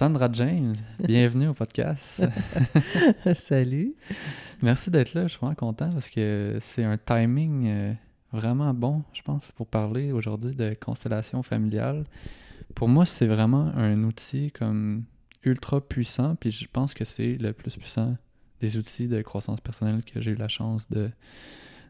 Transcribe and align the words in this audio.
Sandra 0.00 0.30
James, 0.32 0.76
bienvenue 0.98 1.48
au 1.48 1.52
podcast. 1.52 2.24
Salut. 3.34 3.94
Merci 4.62 4.90
d'être 4.90 5.12
là, 5.12 5.24
je 5.24 5.32
suis 5.32 5.38
vraiment 5.40 5.54
content 5.54 5.90
parce 5.90 6.08
que 6.08 6.56
c'est 6.62 6.84
un 6.84 6.96
timing 6.96 7.66
euh, 7.66 7.92
vraiment 8.32 8.72
bon, 8.72 9.02
je 9.12 9.20
pense, 9.20 9.52
pour 9.52 9.66
parler 9.66 10.10
aujourd'hui 10.10 10.54
de 10.54 10.72
constellation 10.72 11.42
familiale. 11.42 12.06
Pour 12.74 12.88
moi, 12.88 13.04
c'est 13.04 13.26
vraiment 13.26 13.66
un 13.76 14.02
outil 14.04 14.50
comme 14.52 15.04
ultra 15.44 15.86
puissant, 15.86 16.34
puis 16.34 16.50
je 16.50 16.66
pense 16.66 16.94
que 16.94 17.04
c'est 17.04 17.36
le 17.36 17.52
plus 17.52 17.76
puissant 17.76 18.16
des 18.60 18.78
outils 18.78 19.06
de 19.06 19.20
croissance 19.20 19.60
personnelle 19.60 20.02
que 20.02 20.18
j'ai 20.18 20.30
eu 20.30 20.36
la 20.36 20.48
chance 20.48 20.88
de 20.88 21.10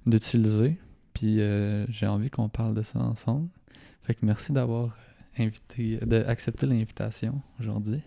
d'utiliser. 0.06 0.80
Puis 1.14 1.40
euh, 1.40 1.86
j'ai 1.88 2.08
envie 2.08 2.28
qu'on 2.28 2.48
parle 2.48 2.74
de 2.74 2.82
ça 2.82 2.98
ensemble. 2.98 3.48
Fait 4.02 4.14
que 4.14 4.26
merci 4.26 4.50
d'avoir 4.50 4.96
invité, 5.38 5.98
d'accepter 5.98 6.66
l'invitation 6.66 7.40
aujourd'hui. 7.58 8.02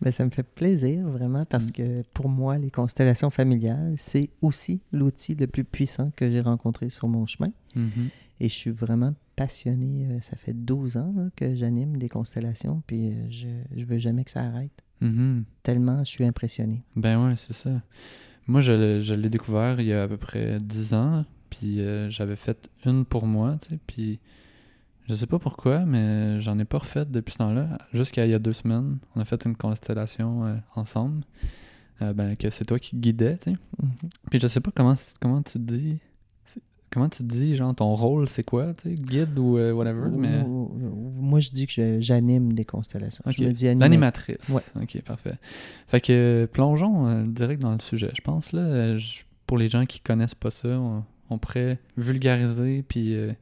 Ben, 0.00 0.10
ça 0.10 0.24
me 0.24 0.30
fait 0.30 0.42
plaisir, 0.42 1.08
vraiment, 1.08 1.46
parce 1.46 1.68
mm. 1.68 1.72
que 1.72 2.02
pour 2.12 2.28
moi, 2.28 2.58
les 2.58 2.70
constellations 2.70 3.30
familiales, 3.30 3.94
c'est 3.96 4.28
aussi 4.42 4.80
l'outil 4.92 5.34
le 5.34 5.46
plus 5.46 5.64
puissant 5.64 6.12
que 6.16 6.30
j'ai 6.30 6.40
rencontré 6.40 6.90
sur 6.90 7.08
mon 7.08 7.24
chemin. 7.24 7.50
Mm-hmm. 7.74 8.08
Et 8.40 8.48
je 8.50 8.54
suis 8.54 8.70
vraiment 8.70 9.14
passionné. 9.36 10.06
Euh, 10.06 10.20
ça 10.20 10.36
fait 10.36 10.52
12 10.52 10.98
ans 10.98 11.14
que 11.34 11.54
j'anime 11.54 11.96
des 11.96 12.10
constellations, 12.10 12.82
puis 12.86 13.10
euh, 13.10 13.26
je, 13.30 13.48
je 13.74 13.86
veux 13.86 13.98
jamais 13.98 14.24
que 14.24 14.30
ça 14.30 14.42
arrête. 14.42 14.82
Mm-hmm. 15.02 15.44
Tellement 15.62 16.04
je 16.04 16.10
suis 16.10 16.24
impressionné. 16.24 16.82
Ben 16.94 17.22
ouais, 17.24 17.34
c'est 17.36 17.54
ça. 17.54 17.70
Moi, 18.46 18.60
je, 18.60 19.00
je 19.00 19.14
l'ai 19.14 19.30
découvert 19.30 19.80
il 19.80 19.86
y 19.86 19.92
a 19.92 20.04
à 20.04 20.08
peu 20.08 20.18
près 20.18 20.58
10 20.60 20.94
ans, 20.94 21.24
puis 21.50 21.80
euh, 21.80 22.10
j'avais 22.10 22.36
fait 22.36 22.70
une 22.84 23.04
pour 23.04 23.26
moi, 23.26 23.56
tu 23.60 23.70
sais, 23.70 23.78
puis 23.86 24.20
je 25.08 25.14
sais 25.14 25.26
pas 25.26 25.38
pourquoi, 25.38 25.84
mais 25.84 26.40
j'en 26.40 26.58
ai 26.58 26.64
pas 26.64 26.78
refait 26.78 27.04
depuis 27.04 27.32
ce 27.32 27.38
temps-là. 27.38 27.78
Jusqu'à 27.92 28.24
il 28.24 28.30
y 28.30 28.34
a 28.34 28.38
deux 28.38 28.52
semaines, 28.52 28.98
on 29.14 29.20
a 29.20 29.24
fait 29.24 29.44
une 29.44 29.56
constellation 29.56 30.44
euh, 30.44 30.54
ensemble. 30.74 31.24
Euh, 32.02 32.12
ben, 32.12 32.36
que 32.36 32.50
c'est 32.50 32.64
toi 32.64 32.78
qui 32.78 32.96
guidais, 32.96 33.38
tu 33.38 33.50
sais. 33.50 33.56
Mhm. 33.82 33.90
Puis 34.30 34.40
je 34.40 34.46
sais 34.46 34.60
pas 34.60 34.70
comment, 34.74 34.94
comment 35.20 35.42
tu 35.42 35.58
dis. 35.58 35.98
Comment 36.90 37.08
tu 37.08 37.24
dis, 37.24 37.56
genre, 37.56 37.74
ton 37.74 37.94
rôle, 37.94 38.28
c'est 38.28 38.44
quoi, 38.44 38.72
tu 38.72 38.88
sais, 38.88 38.94
guide 38.94 39.38
ou 39.38 39.58
whatever, 39.58 40.08
mais... 40.08 40.44
Moi, 40.44 41.40
je 41.40 41.50
dis 41.50 41.66
que 41.66 42.00
j'anime 42.00 42.52
des 42.52 42.64
constellations. 42.64 43.24
Je 43.26 43.42
me 43.42 43.50
dis 43.50 43.64
L'animatrice. 43.74 44.48
Ouais. 44.48 44.62
OK, 44.80 45.02
parfait. 45.02 45.34
Fait 45.88 46.00
que 46.00 46.48
plongeons 46.50 47.24
direct 47.24 47.60
dans 47.60 47.72
le 47.72 47.80
sujet. 47.80 48.10
Je 48.14 48.22
pense, 48.22 48.52
là, 48.52 48.96
pour 49.46 49.58
les 49.58 49.68
gens 49.68 49.84
qui 49.84 50.00
connaissent 50.00 50.36
pas 50.36 50.50
ça, 50.50 50.80
on 51.30 51.38
pourrait 51.38 51.78
vulgariser 51.96 52.84
puis 52.86 53.14
euh, 53.14 53.32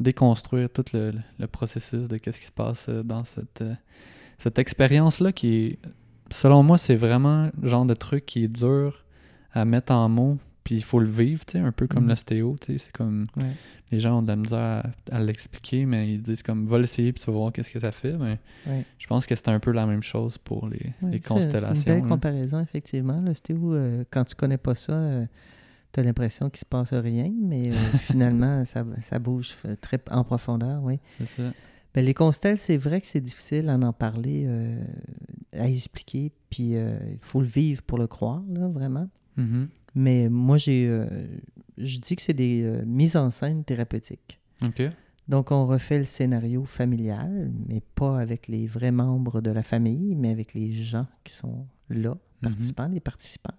déconstruire 0.00 0.70
tout 0.70 0.84
le, 0.92 1.12
processus 1.46 2.08
de 2.08 2.16
qu'est-ce 2.16 2.40
qui 2.40 2.46
se 2.46 2.52
passe 2.52 2.86
euh, 2.88 3.02
dans 3.02 3.24
cette, 3.24 3.60
euh, 3.60 3.74
cette 4.38 4.58
expérience-là 4.58 5.32
qui 5.32 5.54
est, 5.54 5.78
selon 6.30 6.62
moi, 6.62 6.78
c'est 6.78 6.96
vraiment 6.96 7.50
le 7.60 7.68
genre 7.68 7.84
de 7.84 7.94
truc 7.94 8.26
qui 8.26 8.44
est 8.44 8.48
dur 8.48 9.04
à 9.52 9.64
mettre 9.64 9.92
en 9.92 10.08
mots 10.08 10.38
puis 10.64 10.76
il 10.76 10.84
faut 10.84 11.00
le 11.00 11.08
vivre, 11.08 11.44
tu 11.44 11.52
sais, 11.52 11.58
un 11.58 11.72
peu 11.72 11.86
comme 11.86 12.04
mm. 12.04 12.10
l'ostéo, 12.10 12.56
tu 12.60 12.72
sais, 12.72 12.78
c'est 12.78 12.92
comme 12.92 13.24
les 13.90 13.98
gens 13.98 14.18
ont 14.18 14.22
de 14.22 14.28
la 14.28 14.36
misère 14.36 14.84
à, 15.10 15.20
l'expliquer, 15.20 15.86
mais 15.86 16.12
ils 16.12 16.22
disent 16.22 16.42
comme 16.42 16.66
va 16.66 16.78
l'essayer 16.78 17.12
puis 17.12 17.24
tu 17.24 17.30
vas 17.30 17.36
voir 17.36 17.52
qu'est-ce 17.52 17.70
que 17.70 17.80
ça 17.80 17.90
fait. 17.90 18.16
Mais 18.18 18.38
je 18.98 19.06
pense 19.06 19.26
que 19.26 19.34
c'est 19.34 19.48
un 19.48 19.58
peu 19.58 19.72
la 19.72 19.86
même 19.86 20.02
chose 20.02 20.38
pour 20.38 20.68
les, 20.68 20.92
les 21.02 21.18
constellations. 21.18 21.74
C'est 21.74 21.90
une 21.90 22.00
belle 22.00 22.08
comparaison, 22.08 22.60
effectivement. 22.60 23.20
L'ostéo, 23.20 23.74
quand 24.10 24.24
tu 24.24 24.34
connais 24.36 24.58
pas 24.58 24.74
ça, 24.74 25.24
tu 25.92 26.00
as 26.00 26.02
l'impression 26.02 26.50
qu'il 26.50 26.58
se 26.58 26.64
passe 26.64 26.92
rien, 26.92 27.32
mais 27.40 27.70
euh, 27.70 27.74
finalement, 27.98 28.64
ça, 28.64 28.84
ça, 29.00 29.18
bouge 29.18 29.56
très 29.80 30.00
en 30.10 30.24
profondeur, 30.24 30.82
oui. 30.82 30.98
C'est 31.18 31.26
ça. 31.26 31.52
Ben, 31.94 32.04
les 32.04 32.14
constelles, 32.14 32.58
c'est 32.58 32.76
vrai 32.76 33.00
que 33.00 33.06
c'est 33.06 33.20
difficile 33.20 33.68
à 33.68 33.74
en 33.74 33.92
parler, 33.92 34.44
euh, 34.46 34.80
à 35.52 35.68
expliquer, 35.68 36.32
puis 36.48 36.76
euh, 36.76 36.96
il 37.10 37.18
faut 37.18 37.40
le 37.40 37.48
vivre 37.48 37.82
pour 37.82 37.98
le 37.98 38.06
croire, 38.06 38.42
là, 38.48 38.68
vraiment. 38.68 39.08
Mm-hmm. 39.36 39.66
Mais 39.96 40.28
moi, 40.28 40.56
j'ai, 40.56 40.86
je 41.76 41.98
dis 41.98 42.14
que 42.14 42.22
c'est 42.22 42.32
des 42.32 42.80
mises 42.86 43.16
en 43.16 43.32
scène 43.32 43.64
thérapeutiques. 43.64 44.38
OK. 44.62 44.82
Donc, 45.26 45.50
on 45.50 45.66
refait 45.66 45.98
le 45.98 46.04
scénario 46.04 46.64
familial, 46.64 47.50
mais 47.66 47.82
pas 47.96 48.20
avec 48.20 48.46
les 48.46 48.68
vrais 48.68 48.92
membres 48.92 49.40
de 49.40 49.50
la 49.50 49.64
famille, 49.64 50.14
mais 50.14 50.30
avec 50.30 50.54
les 50.54 50.70
gens 50.70 51.06
qui 51.24 51.32
sont 51.32 51.66
là, 51.88 52.10
mm-hmm. 52.10 52.40
participants, 52.42 52.86
les 52.86 53.00
participants. 53.00 53.54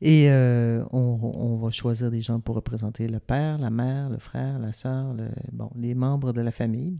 Et 0.00 0.30
euh, 0.30 0.84
on, 0.92 1.56
va 1.56 1.70
choisir 1.70 2.10
des 2.10 2.20
gens 2.20 2.38
pour 2.38 2.54
représenter 2.54 3.08
le 3.08 3.18
père, 3.18 3.58
la 3.58 3.70
mère, 3.70 4.10
le 4.10 4.18
frère, 4.18 4.58
la 4.58 4.72
sœur, 4.72 5.14
bon, 5.52 5.70
les 5.76 5.94
membres 5.94 6.32
de 6.32 6.40
la 6.40 6.52
famille. 6.52 6.98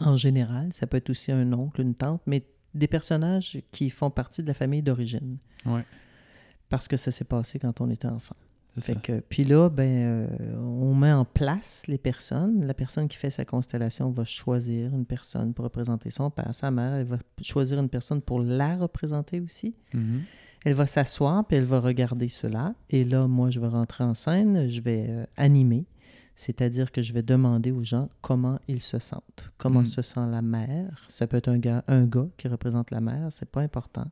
En 0.00 0.16
général, 0.16 0.72
ça 0.72 0.86
peut 0.86 0.98
être 0.98 1.08
aussi 1.08 1.32
un 1.32 1.52
oncle, 1.52 1.80
une 1.80 1.94
tante, 1.94 2.20
mais 2.26 2.44
des 2.74 2.86
personnages 2.86 3.62
qui 3.72 3.88
font 3.88 4.10
partie 4.10 4.42
de 4.42 4.48
la 4.48 4.54
famille 4.54 4.82
d'origine. 4.82 5.38
Oui. 5.64 5.80
Parce 6.68 6.86
que 6.86 6.98
ça 6.98 7.10
s'est 7.10 7.24
passé 7.24 7.58
quand 7.58 7.80
on 7.80 7.88
était 7.88 8.08
enfant. 8.08 8.36
Que, 9.02 9.20
puis 9.20 9.44
là, 9.44 9.70
ben, 9.70 10.28
euh, 10.28 10.56
on 10.58 10.94
met 10.94 11.12
en 11.12 11.24
place 11.24 11.84
les 11.88 11.96
personnes. 11.96 12.66
La 12.66 12.74
personne 12.74 13.08
qui 13.08 13.16
fait 13.16 13.30
sa 13.30 13.46
constellation 13.46 14.10
va 14.10 14.24
choisir 14.24 14.94
une 14.94 15.06
personne 15.06 15.54
pour 15.54 15.64
représenter 15.64 16.10
son 16.10 16.30
père, 16.30 16.54
sa 16.54 16.70
mère. 16.70 16.96
Elle 16.96 17.06
va 17.06 17.18
choisir 17.40 17.78
une 17.78 17.88
personne 17.88 18.20
pour 18.20 18.40
la 18.40 18.76
représenter 18.76 19.40
aussi. 19.40 19.74
Mm-hmm. 19.94 20.20
Elle 20.66 20.74
va 20.74 20.88
s'asseoir, 20.88 21.44
puis 21.44 21.56
elle 21.56 21.64
va 21.64 21.78
regarder 21.78 22.26
cela. 22.26 22.74
Et 22.90 23.04
là, 23.04 23.28
moi, 23.28 23.50
je 23.50 23.60
vais 23.60 23.68
rentrer 23.68 24.02
en 24.02 24.14
scène, 24.14 24.68
je 24.68 24.80
vais 24.80 25.06
euh, 25.08 25.24
animer, 25.36 25.84
c'est-à-dire 26.34 26.90
que 26.90 27.02
je 27.02 27.12
vais 27.12 27.22
demander 27.22 27.70
aux 27.70 27.84
gens 27.84 28.08
comment 28.20 28.58
ils 28.66 28.82
se 28.82 28.98
sentent. 28.98 29.48
Comment 29.58 29.82
mm. 29.82 29.86
se 29.86 30.02
sent 30.02 30.26
la 30.28 30.42
mère. 30.42 31.06
Ça 31.06 31.28
peut 31.28 31.36
être 31.36 31.46
un 31.46 31.58
gars, 31.58 31.84
un 31.86 32.04
gars 32.04 32.26
qui 32.36 32.48
représente 32.48 32.90
la 32.90 33.00
mère, 33.00 33.28
c'est 33.30 33.48
pas 33.48 33.60
important. 33.60 34.10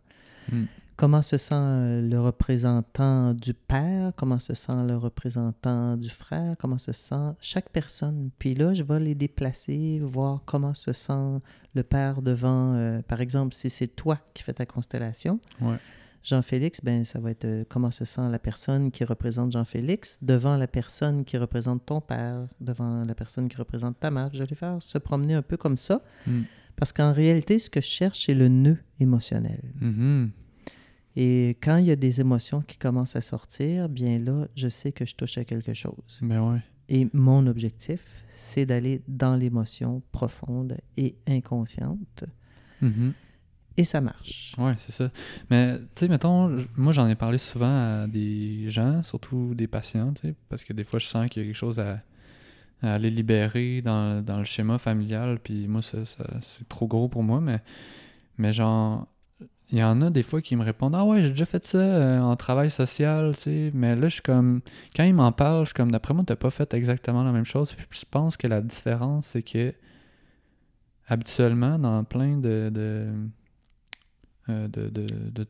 Mm. 0.53 0.67
Comment 0.95 1.23
se 1.23 1.39
sent 1.39 1.57
euh, 1.57 2.01
le 2.09 2.21
représentant 2.21 3.35
du 3.35 3.53
père, 3.53 4.13
comment 4.15 4.39
se 4.39 4.55
sent 4.55 4.85
le 4.87 4.97
représentant 4.97 5.97
du 5.97 6.09
frère, 6.09 6.55
comment 6.57 6.79
se 6.79 6.93
sent 6.93 7.33
chaque 7.41 7.71
personne? 7.71 8.31
Puis 8.39 8.55
là, 8.55 8.75
je 8.75 8.85
vais 8.85 9.01
les 9.01 9.17
déplacer, 9.17 9.99
voir 10.05 10.43
comment 10.47 10.73
se 10.73 10.93
sent 10.93 11.41
le 11.75 11.83
père 11.83 12.23
devant, 12.23 12.75
euh, 12.75 13.03
par 13.03 13.21
exemple, 13.21 13.57
si 13.57 13.71
c'est 13.71 13.89
toi 13.89 14.21
qui 14.35 14.45
fais 14.45 14.53
ta 14.53 14.67
constellation. 14.67 15.41
Ouais 15.61 15.81
Jean-Félix, 16.25 16.81
ben, 16.83 17.05
ça 17.05 17.21
va 17.21 17.31
être 17.31 17.45
euh, 17.45 17.65
comment 17.69 17.91
se 17.91 18.07
sent 18.07 18.29
la 18.31 18.39
personne 18.39 18.91
qui 18.91 19.05
représente 19.05 19.53
Jean-Félix 19.53 20.19
devant 20.23 20.57
la 20.57 20.67
personne 20.67 21.25
qui 21.25 21.37
représente 21.37 21.85
ton 21.85 22.01
père, 22.01 22.49
devant 22.61 23.05
la 23.05 23.15
personne 23.15 23.47
qui 23.47 23.59
représente 23.59 24.01
ta 24.01 24.11
mère. 24.11 24.31
Je 24.33 24.43
vais 24.43 24.55
faire 24.55 24.83
se 24.83 24.97
promener 24.97 25.35
un 25.35 25.43
peu 25.43 25.59
comme 25.59 25.77
ça. 25.77 26.03
Hmm. 26.27 26.43
Parce 26.77 26.93
qu'en 26.93 27.13
réalité, 27.13 27.59
ce 27.59 27.69
que 27.69 27.81
je 27.81 27.87
cherche, 27.87 28.25
c'est 28.27 28.35
le 28.35 28.49
nœud 28.49 28.79
émotionnel. 28.99 29.61
Mm-hmm. 29.81 30.31
Et 31.17 31.51
quand 31.63 31.77
il 31.77 31.87
y 31.87 31.91
a 31.93 31.97
des 31.97 32.21
émotions 32.21 32.63
qui 32.63 32.79
commencent 32.79 33.15
à 33.15 33.21
sortir, 33.21 33.89
bien 33.89 34.19
là, 34.19 34.49
je 34.57 34.69
sais 34.69 34.91
que 34.91 35.05
je 35.05 35.15
touche 35.15 35.39
à 35.39 35.45
quelque 35.45 35.73
chose. 35.73 36.19
Ben 36.21 36.41
ouais. 36.41 36.59
Et 36.89 37.09
mon 37.13 37.47
objectif, 37.47 38.25
c'est 38.29 38.67
d'aller 38.67 39.03
dans 39.07 39.37
l'émotion 39.37 40.03
profonde 40.11 40.77
et 40.97 41.15
inconsciente. 41.29 42.25
Mm-hmm 42.83 43.13
et 43.77 43.85
ça 43.85 44.01
marche. 44.01 44.55
Ouais, 44.57 44.75
c'est 44.79 44.93
ça. 44.93 45.11
Mais, 45.51 45.79
tu 45.79 45.85
sais, 45.97 46.09
mettons, 46.09 46.65
moi, 46.77 46.93
j'en 46.93 47.09
ai 47.09 47.17
parlé 47.17 47.39
souvent 47.39 48.03
à 48.03 48.07
des 48.07 48.69
gens, 48.69 49.03
surtout 49.03 49.55
des 49.55 49.67
patients, 49.67 50.13
tu 50.13 50.29
sais, 50.29 50.35
parce 50.49 50.63
que 50.63 50.73
des 50.73 50.85
fois, 50.85 51.01
je 51.01 51.07
sens 51.07 51.29
qu'il 51.29 51.43
y 51.43 51.45
a 51.45 51.49
quelque 51.49 51.57
chose 51.57 51.81
à, 51.81 52.01
aller 52.83 53.11
libérer 53.11 53.81
dans, 53.81 54.23
dans, 54.23 54.39
le 54.39 54.45
schéma 54.45 54.79
familial, 54.79 55.41
puis 55.43 55.67
moi, 55.67 55.83
ça, 55.83 55.99
c'est 56.05 56.69
trop 56.69 56.87
gros 56.87 57.09
pour 57.09 57.23
moi, 57.23 57.41
mais, 57.41 57.61
mais 58.37 58.53
genre, 58.53 59.09
il 59.71 59.79
y 59.79 59.83
en 59.83 60.03
a 60.03 60.11
des 60.11 60.23
fois 60.23 60.41
qui 60.43 60.55
me 60.55 60.63
répondent 60.63 60.95
Ah 60.95 61.05
ouais, 61.05 61.23
j'ai 61.23 61.31
déjà 61.31 61.47
fait 61.47 61.65
ça 61.65 61.79
euh, 61.79 62.21
en 62.21 62.37
travail 62.37 62.71
social, 62.71 63.35
tu 63.35 63.43
sais. 63.43 63.71
Mais 63.75 63.97
là, 63.97 64.09
je 64.09 64.15
suis 64.15 64.23
comme. 64.23 64.61
Quand 64.95 65.05
ils 65.05 65.15
m'en 65.15 65.33
parlent, 65.33 65.65
je 65.65 65.71
suis 65.71 65.75
comme 65.75 65.91
D'après 65.91 66.15
moi, 66.15 66.23
t'as 66.25 66.37
pas 66.37 66.51
fait 66.51 66.75
exactement 66.75 67.25
la 67.25 67.33
même 67.33 67.47
chose. 67.47 67.73
Puis 67.73 68.01
je 68.01 68.05
pense 68.09 68.37
que 68.37 68.47
la 68.47 68.61
différence, 68.61 69.29
c'est 69.29 69.43
que 69.43 69.73
habituellement, 71.09 71.79
dans 71.79 72.05
plein 72.05 72.37
de 72.37 72.71
euh, 74.51 74.69
de, 74.69 74.89
de, 74.89 75.07
de, 75.33 75.47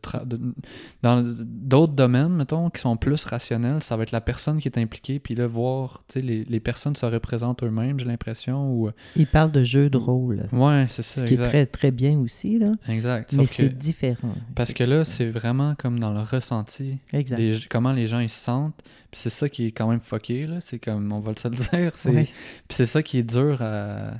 dans 1.02 1.22
d'autres 1.24 1.94
domaines, 1.94 2.32
mettons, 2.32 2.70
qui 2.70 2.80
sont 2.80 2.96
plus 2.96 3.24
rationnels, 3.24 3.82
ça 3.82 3.96
va 3.96 4.04
être 4.04 4.12
la 4.12 4.20
personne 4.20 4.60
qui 4.60 4.68
est 4.68 4.78
impliquée, 4.78 5.18
puis 5.18 5.34
là, 5.34 5.48
voir, 5.48 6.04
tu 6.06 6.20
sais, 6.20 6.24
les, 6.24 6.44
les, 6.44 6.60
personnes 6.60 6.94
se 6.94 7.04
représentent 7.04 7.64
eux-mêmes, 7.64 7.98
j'ai 7.98 8.06
l'impression. 8.06 8.72
Ou... 8.72 8.90
Il 9.16 9.26
parle 9.26 9.50
de 9.50 9.64
jeu 9.64 9.90
de 9.90 9.98
rôle. 9.98 10.48
Ouais, 10.52 10.86
c'est 10.88 11.02
ça. 11.02 11.20
Ce 11.20 11.24
qui 11.24 11.34
est 11.34 11.38
très, 11.38 11.66
très 11.66 11.90
bien 11.90 12.18
aussi, 12.20 12.58
là. 12.58 12.72
Exact. 12.88 13.32
Mais 13.32 13.46
c'est 13.46 13.76
différent. 13.76 14.34
Parce 14.54 14.72
que 14.72 14.84
là, 14.84 15.04
c'est 15.04 15.28
vraiment 15.28 15.74
comme 15.74 15.98
dans 15.98 16.12
le 16.12 16.20
ressenti. 16.20 16.98
Exact. 17.12 17.66
comment 17.68 17.92
les 17.92 18.06
gens 18.06 18.20
ils 18.20 18.28
se 18.28 18.42
sentent. 18.42 18.80
Puis 19.10 19.20
c'est 19.22 19.30
ça 19.30 19.48
qui 19.48 19.66
est 19.66 19.72
quand 19.72 19.88
même 19.88 20.00
fucké, 20.00 20.46
là. 20.46 20.60
C'est 20.60 20.78
comme, 20.78 21.12
on 21.12 21.20
va 21.20 21.32
le 21.32 21.38
se 21.38 21.48
le 21.48 21.56
dire. 21.56 21.92
Puis 21.92 22.26
c'est 22.70 22.86
ça 22.86 23.02
qui 23.02 23.18
est 23.18 23.24
dur 23.24 23.60
à 23.60 24.12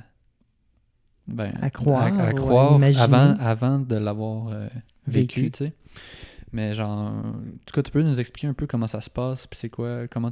ben, 1.27 1.53
à 1.61 1.69
croire, 1.69 2.19
à, 2.19 2.33
croire 2.33 2.79
avant, 2.99 3.35
avant 3.39 3.79
de 3.79 3.95
l'avoir 3.95 4.49
euh, 4.49 4.67
vécu, 5.07 5.51
tu 5.51 5.65
sais. 5.65 5.73
Mais 6.51 6.75
genre, 6.75 7.09
en 7.09 7.33
tout 7.65 7.73
cas, 7.73 7.81
tu 7.81 7.91
peux 7.91 8.01
nous 8.01 8.19
expliquer 8.19 8.47
un 8.47 8.53
peu 8.53 8.67
comment 8.67 8.87
ça 8.87 9.01
se 9.01 9.09
passe, 9.09 9.47
puis 9.47 9.59
c'est 9.59 9.69
quoi, 9.69 10.07
comment 10.07 10.31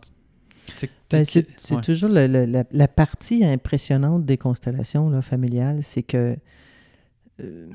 ben, 1.11 1.25
c'est 1.25 1.81
toujours 1.81 2.09
la, 2.09 2.87
partie 2.87 3.43
impressionnante 3.43 4.25
des 4.25 4.37
constellations 4.37 5.09
là, 5.09 5.21
familiales, 5.21 5.83
c'est 5.83 6.03
que 6.03 6.37
euh, 7.41 7.67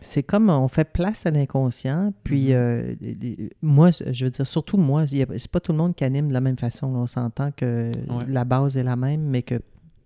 c'est 0.00 0.22
comme 0.22 0.48
on 0.48 0.68
fait 0.68 0.84
place 0.84 1.26
à 1.26 1.30
l'inconscient. 1.30 2.12
Puis, 2.22 2.50
mm-hmm. 2.50 3.50
moi, 3.62 3.90
je 3.90 4.24
veux 4.24 4.30
dire, 4.30 4.46
surtout 4.46 4.76
moi, 4.76 5.04
c'est 5.06 5.50
pas 5.50 5.60
tout 5.60 5.72
le 5.72 5.78
monde 5.78 5.94
qui 5.94 6.04
anime 6.04 6.28
de 6.28 6.32
la 6.32 6.40
même 6.40 6.58
façon. 6.58 6.86
On 6.86 7.06
s'entend 7.06 7.50
que 7.50 7.90
la 8.28 8.44
base 8.44 8.76
est 8.76 8.84
la 8.84 8.96
même, 8.96 9.22
mais 9.22 9.42
que 9.42 9.60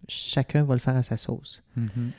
chacun 0.09 0.65
va 0.65 0.75
le 0.75 0.81
faire 0.81 0.97
à 0.97 1.03
sa 1.03 1.17
sauce. 1.17 1.63
Mm-hmm. 1.79 2.11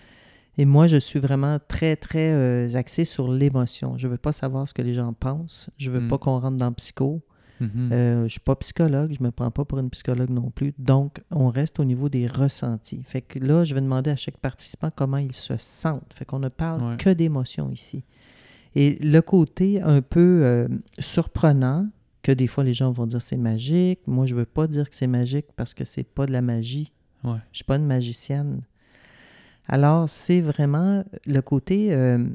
Et 0.58 0.66
moi, 0.66 0.86
je 0.86 0.98
suis 0.98 1.20
vraiment 1.20 1.58
très, 1.68 1.96
très 1.96 2.32
euh, 2.32 2.76
axé 2.76 3.06
sur 3.06 3.32
l'émotion. 3.32 3.98
Je 3.98 4.08
veux 4.08 4.18
pas 4.18 4.32
savoir 4.32 4.68
ce 4.68 4.74
que 4.74 4.82
les 4.82 4.94
gens 4.94 5.14
pensent. 5.14 5.70
Je 5.78 5.90
veux 5.90 6.08
pas 6.08 6.16
mm. 6.16 6.20
qu'on 6.20 6.40
rentre 6.40 6.58
dans 6.58 6.68
le 6.68 6.76
psycho. 6.76 7.22
Mm-hmm. 7.62 7.92
Euh, 7.92 8.24
je 8.24 8.30
suis 8.30 8.40
pas 8.40 8.56
psychologue, 8.58 9.16
je 9.18 9.24
me 9.24 9.32
prends 9.32 9.52
pas 9.52 9.66
pour 9.66 9.80
une 9.80 9.90
psychologue 9.90 10.30
non 10.30 10.52
plus. 10.52 10.74
Donc, 10.78 11.22
on 11.32 11.50
reste 11.50 11.80
au 11.80 11.86
niveau 11.86 12.10
des 12.10 12.28
ressentis. 12.28 13.02
Fait 13.04 13.22
que 13.22 13.40
là, 13.40 13.64
je 13.64 13.74
vais 13.74 13.82
demander 13.82 14.12
à 14.12 14.16
chaque 14.16 14.38
participant 14.38 14.92
comment 14.96 15.18
il 15.18 15.34
se 15.34 15.58
sent. 15.58 16.00
Fait 16.14 16.26
qu'on 16.26 16.40
ne 16.40 16.50
parle 16.50 16.98
que 16.98 17.10
d'émotions 17.10 17.70
ici. 17.72 18.04
Et 18.76 18.98
le 19.02 19.22
côté 19.22 19.82
un 19.82 20.02
peu 20.02 20.42
euh, 20.44 20.68
surprenant, 21.00 21.88
que 22.24 22.32
des 22.32 22.48
fois 22.48 22.64
les 22.64 22.74
gens 22.74 22.92
vont 22.92 23.06
dire 23.06 23.22
c'est 23.22 23.38
magique. 23.38 24.00
Moi, 24.08 24.26
je 24.26 24.34
veux 24.34 24.46
pas 24.46 24.68
dire 24.68 24.90
que 24.90 24.96
c'est 24.96 25.08
magique 25.08 25.48
parce 25.56 25.74
que 25.74 25.84
c'est 25.84 26.04
pas 26.04 26.26
de 26.26 26.32
la 26.32 26.42
magie. 26.42 26.92
Ouais. 27.24 27.38
Je 27.52 27.58
suis 27.58 27.66
pas 27.66 27.76
une 27.76 27.86
magicienne. 27.86 28.62
Alors, 29.68 30.10
c'est 30.10 30.42
vraiment 30.42 31.04
le 31.26 31.42
côté 31.42 31.94
euh, 31.94 32.28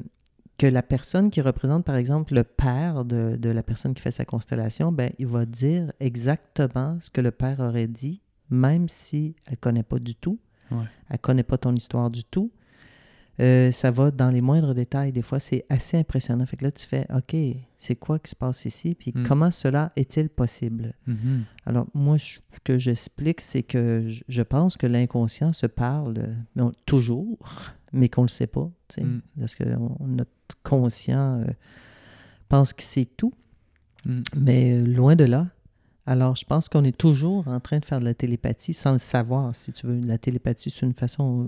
que 0.57 0.67
la 0.67 0.83
personne 0.83 1.29
qui 1.29 1.41
représente, 1.41 1.85
par 1.85 1.95
exemple, 1.95 2.33
le 2.33 2.43
père 2.43 3.05
de, 3.05 3.37
la 3.49 3.63
personne 3.63 3.93
qui 3.93 4.01
fait 4.01 4.11
sa 4.11 4.25
constellation, 4.25 4.91
ben, 4.91 5.11
il 5.19 5.27
va 5.27 5.45
dire 5.45 5.91
exactement 5.99 6.97
ce 6.99 7.09
que 7.09 7.21
le 7.21 7.31
père 7.31 7.59
aurait 7.59 7.87
dit, 7.87 8.21
même 8.49 8.89
si 8.89 9.35
elle 9.47 9.53
ne 9.53 9.57
connaît 9.57 9.83
pas 9.83 9.99
du 9.99 10.15
tout. 10.15 10.39
Elle 10.71 10.77
ne 11.13 11.17
connaît 11.17 11.43
pas 11.43 11.57
ton 11.57 11.75
histoire 11.75 12.11
du 12.11 12.23
tout. 12.23 12.51
Euh, 13.39 13.71
ça 13.71 13.89
va 13.89 14.11
dans 14.11 14.29
les 14.29 14.41
moindres 14.41 14.73
détails. 14.73 15.11
Des 15.11 15.21
fois, 15.21 15.39
c'est 15.39 15.65
assez 15.69 15.97
impressionnant. 15.97 16.45
Fait 16.45 16.57
que 16.57 16.65
là, 16.65 16.71
tu 16.71 16.85
fais, 16.85 17.05
OK, 17.13 17.35
c'est 17.77 17.95
quoi 17.95 18.19
qui 18.19 18.31
se 18.31 18.35
passe 18.35 18.65
ici? 18.65 18.95
Puis 18.95 19.13
mm. 19.15 19.23
comment 19.23 19.51
cela 19.51 19.93
est-il 19.95 20.29
possible? 20.29 20.93
Mm-hmm. 21.07 21.41
Alors, 21.65 21.87
moi, 21.93 22.17
ce 22.17 22.39
que 22.63 22.77
j'explique, 22.77 23.39
c'est 23.39 23.63
que 23.63 24.05
je 24.07 24.41
pense 24.41 24.75
que 24.75 24.87
l'inconscient 24.87 25.53
se 25.53 25.67
parle 25.67 26.35
toujours, 26.85 27.39
mais 27.93 28.09
qu'on 28.09 28.21
ne 28.21 28.27
le 28.27 28.31
sait 28.31 28.47
pas. 28.47 28.69
Mm. 28.97 29.19
Parce 29.39 29.55
que 29.55 29.63
notre 29.63 30.31
conscient 30.63 31.39
euh, 31.39 31.45
pense 32.49 32.73
que 32.73 32.83
c'est 32.83 33.05
tout. 33.05 33.33
Mm. 34.05 34.21
Mais 34.35 34.73
euh, 34.73 34.85
loin 34.85 35.15
de 35.15 35.23
là. 35.23 35.47
Alors, 36.05 36.35
je 36.35 36.43
pense 36.43 36.67
qu'on 36.67 36.83
est 36.83 36.97
toujours 36.97 37.47
en 37.47 37.59
train 37.59 37.79
de 37.79 37.85
faire 37.85 37.99
de 37.99 38.05
la 38.05 38.15
télépathie 38.15 38.73
sans 38.73 38.93
le 38.93 38.97
savoir, 38.97 39.55
si 39.55 39.71
tu 39.71 39.87
veux. 39.87 40.01
La 40.01 40.17
télépathie, 40.17 40.71
c'est 40.71 40.85
une 40.85 40.95
façon 40.95 41.47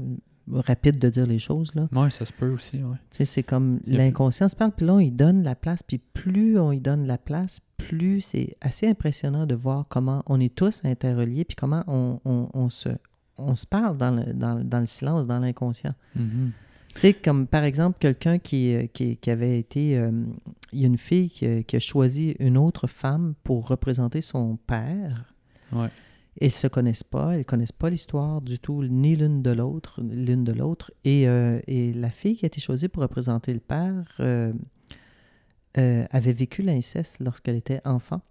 rapide 0.53 0.99
de 0.99 1.09
dire 1.09 1.25
les 1.25 1.39
choses. 1.39 1.73
Là. 1.75 1.87
Oui, 1.91 2.11
ça 2.11 2.25
se 2.25 2.33
peut 2.33 2.49
aussi. 2.49 2.77
Ouais. 2.77 2.97
C'est 3.25 3.43
comme 3.43 3.79
l'inconscient 3.85 4.47
se 4.47 4.55
parle, 4.55 4.71
puis 4.71 4.85
là, 4.85 4.95
on 4.95 4.99
y 4.99 5.11
donne 5.11 5.43
la 5.43 5.55
place, 5.55 5.83
puis 5.83 5.97
plus 5.97 6.59
on 6.59 6.71
y 6.71 6.79
donne 6.79 7.07
la 7.07 7.17
place, 7.17 7.59
plus 7.77 8.21
c'est 8.21 8.55
assez 8.61 8.87
impressionnant 8.87 9.45
de 9.45 9.55
voir 9.55 9.85
comment 9.89 10.23
on 10.27 10.39
est 10.39 10.53
tous 10.53 10.81
interreliés, 10.83 11.45
puis 11.45 11.55
comment 11.55 11.83
on, 11.87 12.19
on, 12.25 12.69
se, 12.69 12.89
on 13.37 13.55
se 13.55 13.65
parle 13.65 13.97
dans 13.97 14.11
le, 14.11 14.33
dans, 14.33 14.63
dans 14.63 14.79
le 14.79 14.85
silence, 14.85 15.27
dans 15.27 15.39
l'inconscient. 15.39 15.93
Mm-hmm. 16.17 16.51
Tu 16.93 16.99
sais, 16.99 17.13
comme 17.13 17.47
par 17.47 17.63
exemple, 17.63 17.97
quelqu'un 17.99 18.37
qui, 18.37 18.75
euh, 18.75 18.85
qui, 18.87 19.15
qui, 19.15 19.31
avait 19.31 19.57
été. 19.57 19.97
Euh, 19.97 20.11
il 20.73 20.81
y 20.81 20.83
a 20.83 20.87
une 20.87 20.97
fille 20.97 21.29
qui, 21.29 21.63
qui, 21.63 21.75
a 21.77 21.79
choisi 21.79 22.35
une 22.39 22.57
autre 22.57 22.87
femme 22.87 23.33
pour 23.43 23.69
représenter 23.69 24.19
son 24.19 24.57
père. 24.67 25.33
Ouais. 25.71 25.87
Ils 26.39 26.51
se 26.51 26.67
connaissent 26.67 27.03
pas, 27.03 27.37
ils 27.37 27.45
connaissent 27.45 27.73
pas 27.73 27.89
l'histoire 27.89 28.41
du 28.41 28.57
tout, 28.57 28.83
ni 28.83 29.15
l'une 29.15 29.41
de 29.41 29.51
l'autre, 29.51 30.01
l'une 30.01 30.43
de 30.43 30.53
l'autre. 30.53 30.91
Et, 31.03 31.27
euh, 31.27 31.59
et, 31.67 31.91
la 31.91 32.09
fille 32.09 32.37
qui 32.37 32.45
a 32.45 32.47
été 32.47 32.61
choisie 32.61 32.87
pour 32.87 33.03
représenter 33.03 33.53
le 33.53 33.59
père 33.59 34.15
euh, 34.21 34.53
euh, 35.77 36.05
avait 36.09 36.31
vécu 36.31 36.61
l'inceste 36.61 37.17
lorsqu'elle 37.19 37.57
était 37.57 37.81
enfant. 37.83 38.21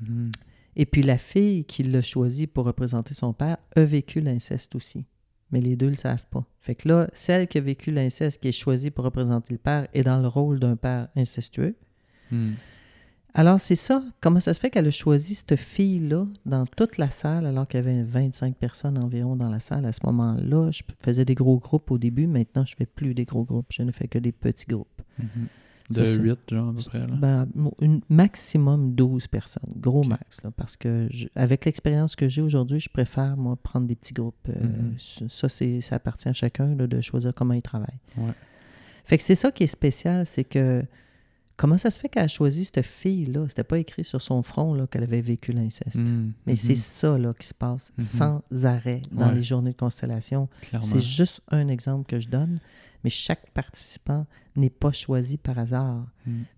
Mm-hmm. 0.00 0.30
Et 0.76 0.86
puis 0.86 1.02
la 1.02 1.18
fille 1.18 1.64
qui 1.64 1.82
l'a 1.82 2.00
choisie 2.00 2.46
pour 2.46 2.64
représenter 2.64 3.14
son 3.14 3.32
père 3.32 3.58
a 3.74 3.84
vécu 3.84 4.20
l'inceste 4.20 4.74
aussi. 4.76 5.04
Mais 5.50 5.60
les 5.60 5.76
deux 5.76 5.86
ne 5.86 5.90
le 5.90 5.96
savent 5.96 6.26
pas. 6.28 6.46
Fait 6.58 6.74
que 6.74 6.88
là, 6.88 7.10
celle 7.12 7.46
qui 7.46 7.58
a 7.58 7.60
vécu 7.60 7.90
l'inceste, 7.90 8.40
qui 8.40 8.48
est 8.48 8.52
choisie 8.52 8.90
pour 8.90 9.04
représenter 9.04 9.52
le 9.52 9.58
père, 9.58 9.86
est 9.92 10.02
dans 10.02 10.22
le 10.22 10.28
rôle 10.28 10.60
d'un 10.60 10.76
père 10.76 11.08
incestueux. 11.16 11.76
Mm. 12.30 12.52
Alors, 13.34 13.60
c'est 13.60 13.76
ça. 13.76 14.02
Comment 14.20 14.40
ça 14.40 14.52
se 14.52 14.60
fait 14.60 14.68
qu'elle 14.68 14.86
a 14.86 14.90
choisi 14.90 15.34
cette 15.34 15.56
fille-là 15.56 16.26
dans 16.44 16.66
toute 16.66 16.98
la 16.98 17.10
salle, 17.10 17.46
alors 17.46 17.66
qu'il 17.66 17.78
y 17.78 17.82
avait 17.82 18.02
25 18.02 18.56
personnes 18.56 19.02
environ 19.02 19.36
dans 19.36 19.48
la 19.48 19.60
salle 19.60 19.86
à 19.86 19.92
ce 19.92 20.00
moment-là? 20.04 20.70
Je 20.70 20.82
faisais 21.02 21.24
des 21.24 21.34
gros 21.34 21.58
groupes 21.58 21.90
au 21.90 21.98
début. 21.98 22.26
Maintenant, 22.26 22.64
je 22.66 22.74
ne 22.74 22.76
fais 22.78 22.86
plus 22.86 23.14
des 23.14 23.24
gros 23.24 23.44
groupes. 23.44 23.66
Je 23.70 23.82
ne 23.82 23.92
fais 23.92 24.06
que 24.06 24.18
des 24.18 24.32
petits 24.32 24.66
groupes. 24.66 25.02
Mm-hmm. 25.20 25.94
De 25.94 26.16
8, 26.16 26.38
genre, 26.50 26.68
à 26.68 26.72
peu 26.72 26.82
près? 26.82 26.98
Là. 27.00 27.14
Ben, 27.16 27.48
une, 27.80 28.00
maximum 28.08 28.94
12 28.94 29.26
personnes. 29.28 29.72
Gros 29.76 30.04
max. 30.04 30.42
Là, 30.42 30.50
parce 30.50 30.76
que, 30.76 31.08
avec 31.34 31.64
l'expérience 31.64 32.16
que 32.16 32.28
j'ai 32.28 32.42
aujourd'hui, 32.42 32.80
je 32.80 32.90
préfère, 32.90 33.36
moi, 33.36 33.56
prendre 33.56 33.86
des 33.86 33.96
petits 33.96 34.14
groupes. 34.14 34.48
Euh, 34.48 34.94
mm-hmm. 34.94 35.28
Ça, 35.28 35.48
ça 35.48 35.96
appartient 35.96 36.28
à 36.28 36.32
chacun 36.34 36.68
de 36.76 37.00
choisir 37.00 37.32
comment 37.34 37.54
il 37.54 37.62
travaille. 37.62 37.98
Ouais. 38.18 38.32
Fait 39.04 39.16
que 39.16 39.22
c'est 39.22 39.34
ça 39.34 39.50
qui 39.50 39.64
est 39.64 39.68
spécial, 39.68 40.26
c'est 40.26 40.44
que 40.44 40.84
Comment 41.62 41.78
ça 41.78 41.92
se 41.92 42.00
fait 42.00 42.08
qu'elle 42.08 42.24
a 42.24 42.28
choisi 42.28 42.64
cette 42.64 42.84
fille-là? 42.84 43.46
C'était 43.46 43.62
pas 43.62 43.78
écrit 43.78 44.02
sur 44.02 44.20
son 44.20 44.42
front 44.42 44.84
qu'elle 44.88 45.04
avait 45.04 45.20
vécu 45.20 45.52
l'inceste. 45.52 46.00
Mm, 46.00 46.32
Mais 46.44 46.56
c'est 46.56 46.72
mm-hmm. 46.72 46.76
ça 46.76 47.18
là, 47.18 47.32
qui 47.38 47.46
se 47.46 47.54
passe 47.54 47.92
Mm-hmm. 47.96 48.02
sans 48.02 48.42
arrêt 48.64 49.00
dans 49.12 49.30
les 49.30 49.44
journées 49.44 49.70
de 49.70 49.76
constellation. 49.76 50.48
C'est 50.82 50.98
juste 50.98 51.40
un 51.52 51.68
exemple 51.68 52.08
que 52.08 52.18
je 52.18 52.26
donne, 52.26 52.58
mais 53.04 53.10
chaque 53.10 53.48
participant 53.52 54.26
n'est 54.56 54.70
pas 54.70 54.90
choisi 54.90 55.36
par 55.36 55.56
hasard. 55.56 56.04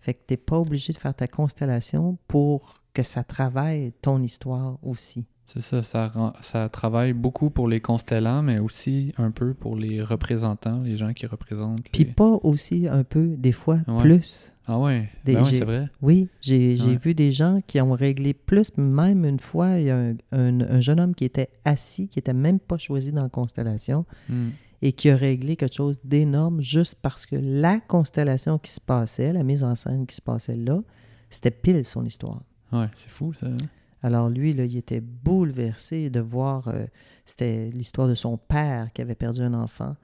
Fait 0.00 0.14
que 0.14 0.20
tu 0.26 0.32
n'es 0.32 0.38
pas 0.38 0.58
obligé 0.58 0.94
de 0.94 0.98
faire 0.98 1.14
ta 1.14 1.28
constellation 1.28 2.16
pour 2.26 2.80
que 2.94 3.02
ça 3.02 3.24
travaille 3.24 3.92
ton 4.00 4.22
histoire 4.22 4.78
aussi. 4.82 5.26
C'est 5.46 5.60
ça, 5.60 5.82
ça, 5.82 6.10
ça 6.40 6.68
travaille 6.70 7.12
beaucoup 7.12 7.50
pour 7.50 7.68
les 7.68 7.80
constellants, 7.80 8.42
mais 8.42 8.58
aussi 8.58 9.12
un 9.18 9.30
peu 9.30 9.52
pour 9.52 9.76
les 9.76 10.02
représentants, 10.02 10.78
les 10.82 10.96
gens 10.96 11.12
qui 11.12 11.26
représentent. 11.26 11.84
Puis 11.92 12.06
pas 12.06 12.38
aussi 12.42 12.88
un 12.88 13.04
peu, 13.04 13.34
des 13.36 13.52
fois, 13.52 13.78
plus. 14.00 14.54
Ah 14.66 14.78
ouais, 14.78 15.10
ben 15.26 15.44
c'est 15.44 15.64
vrai. 15.64 15.90
Oui, 16.00 16.28
j'ai 16.40 16.74
vu 16.96 17.14
des 17.14 17.30
gens 17.30 17.60
qui 17.66 17.80
ont 17.82 17.92
réglé 17.92 18.32
plus. 18.32 18.74
Même 18.78 19.26
une 19.26 19.38
fois, 19.38 19.78
il 19.78 19.84
y 19.84 19.90
a 19.90 20.12
un, 20.32 20.80
jeune 20.80 20.98
homme 20.98 21.14
qui 21.14 21.26
était 21.26 21.50
assis, 21.66 22.08
qui 22.08 22.18
n'était 22.18 22.32
même 22.32 22.58
pas 22.58 22.78
choisi 22.78 23.12
dans 23.12 23.24
la 23.24 23.28
constellation, 23.28 24.06
hmm. 24.30 24.48
et 24.80 24.92
qui 24.92 25.10
a 25.10 25.16
réglé 25.16 25.56
quelque 25.56 25.74
chose 25.74 26.00
d'énorme 26.02 26.62
juste 26.62 26.96
parce 27.02 27.26
que 27.26 27.36
la 27.36 27.80
constellation 27.80 28.58
qui 28.58 28.72
se 28.72 28.80
passait, 28.80 29.34
la 29.34 29.42
mise 29.42 29.62
en 29.62 29.74
scène 29.74 30.06
qui 30.06 30.16
se 30.16 30.22
passait 30.22 30.56
là, 30.56 30.80
c'était 31.28 31.50
pile 31.50 31.84
son 31.84 32.06
histoire. 32.06 32.40
Ouais, 32.72 32.88
c'est 32.96 33.10
fou 33.10 33.32
ça. 33.32 33.46
Hein. 33.46 33.56
Alors 34.02 34.28
lui, 34.28 34.52
là, 34.52 34.64
il 34.64 34.76
était 34.76 35.00
bouleversé 35.00 36.10
de 36.10 36.20
voir, 36.20 36.68
euh, 36.68 36.86
c'était 37.24 37.70
l'histoire 37.70 38.06
de 38.08 38.14
son 38.14 38.36
père 38.36 38.92
qui 38.92 39.00
avait 39.00 39.14
perdu 39.14 39.40
un 39.40 39.54
enfant. 39.54 39.96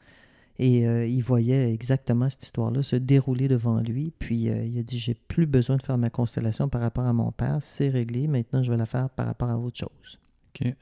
Et 0.58 0.86
euh, 0.86 1.06
il 1.06 1.22
voyait 1.22 1.72
exactement 1.72 2.28
cette 2.28 2.42
histoire-là 2.42 2.82
se 2.82 2.96
dérouler 2.96 3.48
devant 3.48 3.80
lui. 3.80 4.12
Puis 4.18 4.50
euh, 4.50 4.64
il 4.64 4.78
a 4.78 4.82
dit 4.82 4.98
J'ai 4.98 5.14
plus 5.14 5.46
besoin 5.46 5.76
de 5.76 5.82
faire 5.82 5.96
ma 5.96 6.10
constellation 6.10 6.68
par 6.68 6.82
rapport 6.82 7.06
à 7.06 7.14
mon 7.14 7.32
père, 7.32 7.58
c'est 7.60 7.88
réglé. 7.88 8.26
Maintenant, 8.26 8.62
je 8.62 8.70
vais 8.70 8.76
la 8.76 8.84
faire 8.84 9.08
par 9.08 9.24
rapport 9.24 9.48
à 9.48 9.56
autre 9.58 9.78
chose. 9.78 10.18
OK. 10.54 10.74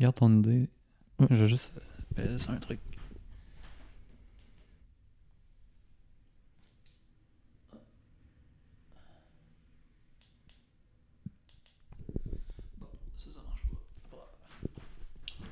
Garde 0.00 0.14
ton 0.14 0.38
idée. 0.38 0.68
Mm. 1.18 1.26
Je 1.30 1.34
vais 1.36 1.46
juste 1.46 1.72
baisser 2.16 2.50
un 2.50 2.56
truc. 2.56 2.80
ça, 13.16 13.30
ça 13.30 13.40
marche 13.46 13.66
pas. 14.10 14.32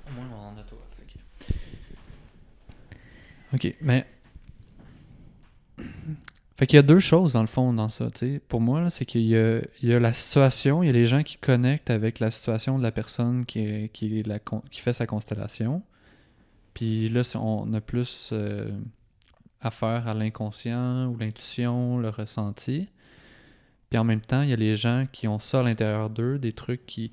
Au 0.08 0.12
moins, 0.12 0.28
on 0.32 0.54
en 0.54 0.58
a 0.58 0.64
toi. 0.64 0.78
OK, 3.54 3.74
mais. 3.80 4.06
Fait 6.56 6.66
qu'il 6.66 6.76
y 6.76 6.78
a 6.78 6.82
deux 6.82 6.98
choses 6.98 7.32
dans 7.32 7.40
le 7.40 7.46
fond 7.46 7.72
dans 7.72 7.88
ça, 7.88 8.10
tu 8.10 8.18
sais. 8.18 8.40
Pour 8.48 8.60
moi, 8.60 8.90
c'est 8.90 9.06
qu'il 9.06 9.22
y 9.22 9.36
a, 9.36 9.62
la 9.98 10.12
situation, 10.12 10.82
il 10.82 10.86
y 10.86 10.90
a 10.90 10.92
les 10.92 11.06
gens 11.06 11.22
qui 11.22 11.38
connectent 11.38 11.88
avec 11.88 12.18
la 12.18 12.30
situation 12.30 12.78
de 12.78 12.82
la 12.82 12.92
personne 12.92 13.46
qui 13.46 13.90
fait 14.72 14.92
sa 14.92 15.06
constellation. 15.06 15.82
Puis 16.74 17.08
là, 17.08 17.22
on 17.36 17.72
a 17.72 17.80
plus 17.80 18.30
euh, 18.32 18.70
affaire 19.60 20.06
à 20.06 20.14
l'inconscient 20.14 21.06
ou 21.06 21.16
l'intuition, 21.16 21.98
le 21.98 22.10
ressenti. 22.10 22.88
Puis 23.88 23.98
en 23.98 24.04
même 24.04 24.20
temps, 24.20 24.42
il 24.42 24.50
y 24.50 24.52
a 24.52 24.56
les 24.56 24.76
gens 24.76 25.06
qui 25.10 25.28
ont 25.28 25.38
ça 25.38 25.60
à 25.60 25.62
l'intérieur 25.62 26.10
d'eux, 26.10 26.38
des 26.38 26.52
trucs 26.52 26.86
qui, 26.86 27.10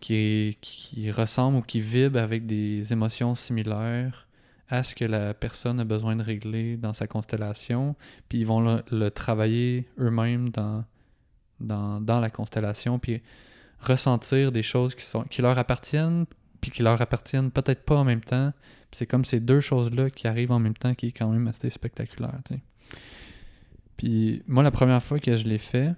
qui, 0.00 0.58
qui 0.60 1.10
ressemblent 1.10 1.58
ou 1.58 1.62
qui 1.62 1.80
vibrent 1.80 2.18
avec 2.18 2.46
des 2.46 2.92
émotions 2.92 3.34
similaires 3.34 4.26
à 4.68 4.82
ce 4.82 4.94
que 4.94 5.04
la 5.04 5.34
personne 5.34 5.80
a 5.80 5.84
besoin 5.84 6.16
de 6.16 6.22
régler 6.22 6.76
dans 6.76 6.92
sa 6.92 7.06
constellation, 7.06 7.94
puis 8.28 8.38
ils 8.38 8.46
vont 8.46 8.82
le, 8.90 9.10
travailler 9.10 9.88
eux-mêmes 9.98 10.50
dans, 10.50 10.84
la 11.60 12.30
constellation, 12.30 12.98
puis 12.98 13.22
ressentir 13.80 14.52
des 14.52 14.62
choses 14.62 14.94
qui, 14.94 15.42
leur 15.42 15.58
appartiennent, 15.58 16.26
puis 16.60 16.70
qui 16.70 16.82
leur 16.82 17.00
appartiennent 17.00 17.50
peut-être 17.50 17.84
pas 17.84 17.96
en 17.96 18.04
même 18.04 18.22
temps. 18.22 18.52
c'est 18.90 19.06
comme 19.06 19.24
ces 19.24 19.40
deux 19.40 19.60
choses-là 19.60 20.10
qui 20.10 20.26
arrivent 20.26 20.52
en 20.52 20.58
même 20.58 20.76
temps 20.76 20.94
qui 20.94 21.08
est 21.08 21.12
quand 21.12 21.30
même 21.30 21.46
assez 21.46 21.70
spectaculaire. 21.70 22.40
Puis 23.96 24.42
moi, 24.48 24.62
la 24.62 24.70
première 24.70 25.02
fois 25.02 25.20
que 25.20 25.36
je 25.36 25.44
l'ai 25.44 25.58
fait, 25.58 25.94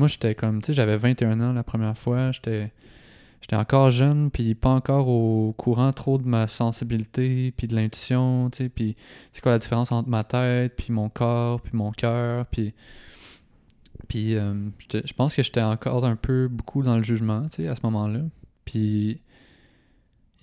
moi, 0.00 0.08
j'étais 0.08 0.34
comme, 0.34 0.62
tu 0.62 0.68
sais, 0.68 0.74
j'avais 0.74 0.96
21 0.96 1.40
ans 1.42 1.52
la 1.52 1.62
première 1.62 1.96
fois, 1.96 2.32
j'étais 2.32 2.72
j'étais 3.42 3.56
encore 3.56 3.90
jeune, 3.90 4.30
puis 4.30 4.54
pas 4.54 4.70
encore 4.70 5.08
au 5.08 5.52
courant 5.52 5.92
trop 5.92 6.16
de 6.16 6.26
ma 6.26 6.48
sensibilité, 6.48 7.52
puis 7.54 7.68
de 7.68 7.76
l'intuition, 7.76 8.48
tu 8.50 8.64
sais, 8.64 8.68
puis 8.70 8.96
c'est 9.30 9.42
quoi 9.42 9.52
la 9.52 9.58
différence 9.58 9.92
entre 9.92 10.08
ma 10.08 10.24
tête, 10.24 10.74
puis 10.76 10.90
mon 10.90 11.08
corps, 11.10 11.60
puis 11.60 11.72
mon 11.74 11.92
cœur, 11.92 12.46
puis... 12.46 12.74
Puis 14.08 14.34
euh, 14.34 14.54
je 14.92 15.12
pense 15.12 15.34
que 15.36 15.42
j'étais 15.42 15.62
encore 15.62 16.04
un 16.04 16.16
peu 16.16 16.48
beaucoup 16.48 16.82
dans 16.82 16.96
le 16.96 17.02
jugement, 17.02 17.42
tu 17.48 17.56
sais, 17.62 17.68
à 17.68 17.76
ce 17.76 17.80
moment-là. 17.84 18.20
Puis 18.64 19.20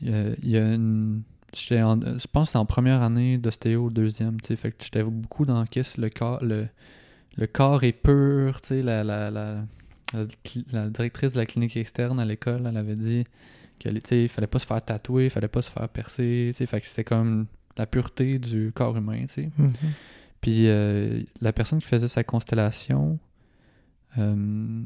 il 0.02 0.38
y, 0.44 0.58
a 0.58 0.74
une... 0.74 1.24
je 1.54 2.28
pense 2.32 2.44
que 2.44 2.46
c'était 2.46 2.58
en 2.60 2.66
première 2.66 3.02
année 3.02 3.38
d'ostéo 3.38 3.90
deuxième, 3.90 4.40
tu 4.40 4.48
sais, 4.48 4.56
fait 4.56 4.72
que 4.72 4.84
j'étais 4.84 5.04
beaucoup 5.04 5.46
dans 5.46 5.66
qu'est-ce 5.66 6.00
le 6.00 6.10
corps... 6.10 6.44
Le, 6.44 6.68
le 7.38 7.48
corps 7.48 7.84
est 7.84 7.94
pur, 7.94 8.62
tu 8.62 8.68
sais, 8.68 8.82
la, 8.82 9.04
la, 9.04 9.32
la 9.32 9.64
la 10.72 10.88
directrice 10.90 11.34
de 11.34 11.40
la 11.40 11.46
clinique 11.46 11.76
externe 11.76 12.20
à 12.20 12.26
l'école, 12.26 12.66
elle 12.66 12.78
avait 12.78 12.96
dit 12.96 13.26
qu'il 13.80 14.30
fallait 14.30 14.48
pas 14.48 14.60
se 14.60 14.66
faire 14.66 14.82
tatouer, 14.82 15.26
il 15.26 15.30
fallait 15.30 15.48
pas 15.48 15.62
se 15.62 15.70
faire 15.70 15.88
percer, 15.90 16.52
fait 16.54 16.82
que 16.82 16.88
c'était 16.88 17.04
comme 17.04 17.48
la 17.78 17.86
pureté 17.86 18.40
du 18.40 18.72
corps 18.74 18.98
humain, 18.98 19.26
mm-hmm. 19.26 19.70
Puis 20.42 20.68
euh, 20.68 21.24
la 21.42 21.54
personne 21.54 21.80
qui 21.80 21.88
faisait 21.88 22.08
sa 22.08 22.24
constellation, 22.24 23.20
euh, 24.18 24.84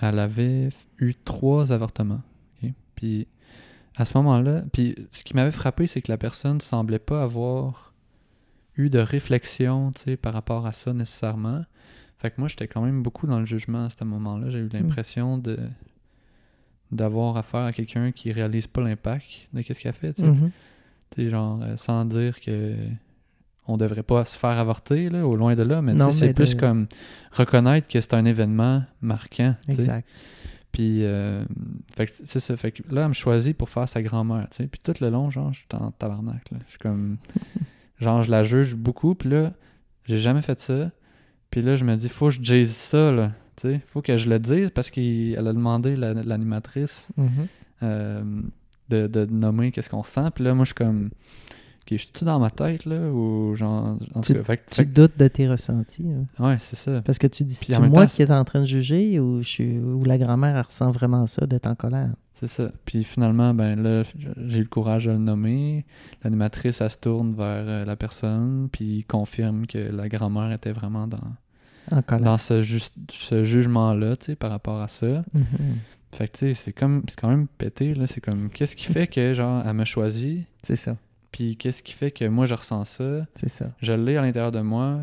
elle 0.00 0.18
avait 0.18 0.68
eu 0.98 1.14
trois 1.14 1.72
avortements. 1.72 2.22
Puis 2.94 3.26
à 3.96 4.04
ce 4.04 4.16
moment-là, 4.18 4.62
puis 4.72 4.94
ce 5.10 5.24
qui 5.24 5.34
m'avait 5.34 5.52
frappé, 5.52 5.86
c'est 5.86 6.02
que 6.02 6.12
la 6.12 6.18
personne 6.18 6.60
semblait 6.60 6.98
pas 6.98 7.22
avoir 7.22 7.94
eu 8.76 8.90
de 8.90 8.98
réflexion, 8.98 9.92
par 10.20 10.34
rapport 10.34 10.66
à 10.66 10.72
ça 10.72 10.92
nécessairement. 10.92 11.64
Fait 12.20 12.30
que 12.30 12.34
moi, 12.38 12.48
j'étais 12.48 12.68
quand 12.68 12.82
même 12.82 13.02
beaucoup 13.02 13.26
dans 13.26 13.40
le 13.40 13.46
jugement 13.46 13.86
à 13.86 13.90
ce 13.90 14.04
moment-là. 14.04 14.50
J'ai 14.50 14.58
eu 14.58 14.66
hmm. 14.66 14.70
l'impression 14.74 15.38
de 15.38 15.58
d'avoir 16.92 17.36
affaire 17.36 17.60
à 17.60 17.72
quelqu'un 17.72 18.12
qui 18.12 18.32
réalise 18.32 18.66
pas 18.66 18.80
l'impact 18.80 19.24
de 19.52 19.62
ce 19.62 19.72
qu'il 19.72 19.88
a 19.88 19.92
fait, 19.92 20.12
tu 20.12 20.22
sais. 20.22 20.28
Mm-hmm. 20.28 21.28
genre, 21.28 21.60
euh, 21.62 21.76
sans 21.76 22.04
dire 22.04 22.40
que 22.40 22.74
on 23.68 23.76
devrait 23.76 24.02
pas 24.02 24.24
se 24.24 24.36
faire 24.36 24.58
avorter, 24.58 25.08
là, 25.08 25.24
au 25.24 25.36
loin 25.36 25.54
de 25.54 25.62
là, 25.62 25.80
mais, 25.82 25.94
c'est 26.10 26.34
plus 26.34 26.56
comme 26.56 26.88
reconnaître 27.30 27.86
que 27.86 28.00
c'est 28.00 28.14
un 28.14 28.24
événement 28.24 28.82
marquant, 29.00 29.54
Exact. 29.68 30.08
Puis, 30.72 31.04
euh, 31.04 31.44
c'est 32.24 32.38
ça. 32.38 32.56
Fait 32.56 32.70
que 32.70 32.82
là, 32.94 33.02
elle 33.02 33.08
me 33.08 33.12
choisit 33.12 33.56
pour 33.56 33.68
faire 33.68 33.88
sa 33.88 34.02
grand-mère, 34.02 34.48
tu 34.50 34.58
sais. 34.58 34.66
Puis 34.68 34.80
tout 34.82 34.94
le 35.00 35.10
long, 35.10 35.28
genre, 35.28 35.52
je 35.52 35.58
suis 35.58 35.68
en 35.72 35.90
tabarnak, 35.90 36.48
là. 36.52 36.58
Je 36.66 36.70
suis 36.70 36.78
comme... 36.78 37.16
genre, 38.00 38.22
je 38.22 38.30
la 38.30 38.44
juge 38.44 38.76
beaucoup, 38.76 39.16
puis 39.16 39.30
là, 39.30 39.52
j'ai 40.04 40.16
jamais 40.16 40.42
fait 40.42 40.60
ça. 40.60 40.92
Puis 41.50 41.62
là, 41.62 41.76
je 41.76 41.84
me 41.84 41.96
dis, 41.96 42.08
faut 42.08 42.26
que 42.26 42.34
je 42.34 42.40
dise 42.40 42.74
ça, 42.74 43.10
là. 43.10 43.32
Tu 43.56 43.68
sais, 43.68 43.80
faut 43.84 44.00
que 44.00 44.16
je 44.16 44.28
le 44.28 44.38
dise 44.38 44.70
parce 44.70 44.90
qu'elle 44.90 45.46
a 45.46 45.52
demandé, 45.52 45.96
l'animatrice, 45.96 47.08
mm-hmm. 47.18 47.46
euh, 47.82 48.22
de, 48.88 49.06
de, 49.06 49.26
nommer 49.26 49.70
qu'est-ce 49.72 49.90
qu'on 49.90 50.04
sent. 50.04 50.30
Puis 50.34 50.44
là, 50.44 50.54
moi, 50.54 50.64
je 50.64 50.68
suis 50.68 50.74
comme, 50.74 51.06
ok, 51.06 51.88
je 51.90 51.96
suis-tu 51.96 52.24
dans 52.24 52.38
ma 52.38 52.50
tête, 52.50 52.84
là, 52.86 53.10
ou 53.10 53.54
genre... 53.56 53.98
En 54.14 54.20
tu, 54.20 54.34
tu 54.70 54.86
doutes 54.86 55.18
de 55.18 55.28
tes 55.28 55.48
ressentis. 55.48 56.06
Hein? 56.08 56.44
Ouais, 56.44 56.56
c'est 56.60 56.76
ça. 56.76 57.02
Parce 57.02 57.18
que 57.18 57.26
tu 57.26 57.44
dis, 57.44 57.54
c'est 57.54 57.78
moi 57.80 58.06
qui 58.06 58.22
est 58.22 58.30
en 58.30 58.44
train 58.44 58.60
de 58.60 58.66
juger 58.66 59.20
ou, 59.20 59.42
je 59.42 59.48
suis, 59.48 59.78
ou 59.78 60.04
la 60.04 60.18
grand-mère, 60.18 60.64
ressent 60.64 60.90
vraiment 60.90 61.26
ça, 61.26 61.46
d'être 61.46 61.66
en 61.66 61.74
colère? 61.74 62.10
C'est 62.40 62.46
ça. 62.46 62.72
Puis 62.86 63.04
finalement, 63.04 63.52
ben 63.52 63.82
là, 63.82 64.02
j'ai 64.46 64.58
eu 64.58 64.62
le 64.62 64.68
courage 64.68 65.04
de 65.04 65.10
le 65.10 65.18
nommer. 65.18 65.84
L'animatrice, 66.24 66.80
elle 66.80 66.90
se 66.90 66.96
tourne 66.96 67.34
vers 67.34 67.64
euh, 67.68 67.84
la 67.84 67.96
personne, 67.96 68.70
puis 68.72 69.04
confirme 69.04 69.66
que 69.66 69.76
la 69.76 70.08
grand-mère 70.08 70.50
était 70.50 70.72
vraiment 70.72 71.06
dans, 71.06 71.18
dans 72.18 72.38
ce, 72.38 72.62
ce 72.62 73.44
jugement-là, 73.44 74.16
tu 74.16 74.26
sais, 74.26 74.36
par 74.36 74.50
rapport 74.50 74.80
à 74.80 74.88
ça. 74.88 75.06
Mm-hmm. 75.06 75.42
Fait 76.12 76.28
que, 76.28 76.32
tu 76.32 76.38
sais, 76.38 76.54
c'est 76.54 76.72
comme, 76.72 77.02
c'est 77.08 77.20
quand 77.20 77.28
même 77.28 77.46
pété, 77.46 77.92
là. 77.92 78.06
C'est 78.06 78.22
comme, 78.22 78.48
qu'est-ce 78.48 78.74
qui 78.74 78.86
fait 78.86 79.06
que, 79.06 79.34
genre, 79.34 79.62
elle 79.66 79.74
me 79.74 79.84
choisit? 79.84 80.46
C'est 80.62 80.76
ça. 80.76 80.96
Puis 81.32 81.56
qu'est-ce 81.56 81.82
qui 81.82 81.92
fait 81.92 82.10
que 82.10 82.24
moi, 82.24 82.46
je 82.46 82.54
ressens 82.54 82.86
ça? 82.86 83.26
C'est 83.34 83.50
ça. 83.50 83.70
Je 83.82 83.92
l'ai 83.92 84.16
à 84.16 84.22
l'intérieur 84.22 84.50
de 84.50 84.60
moi, 84.60 85.00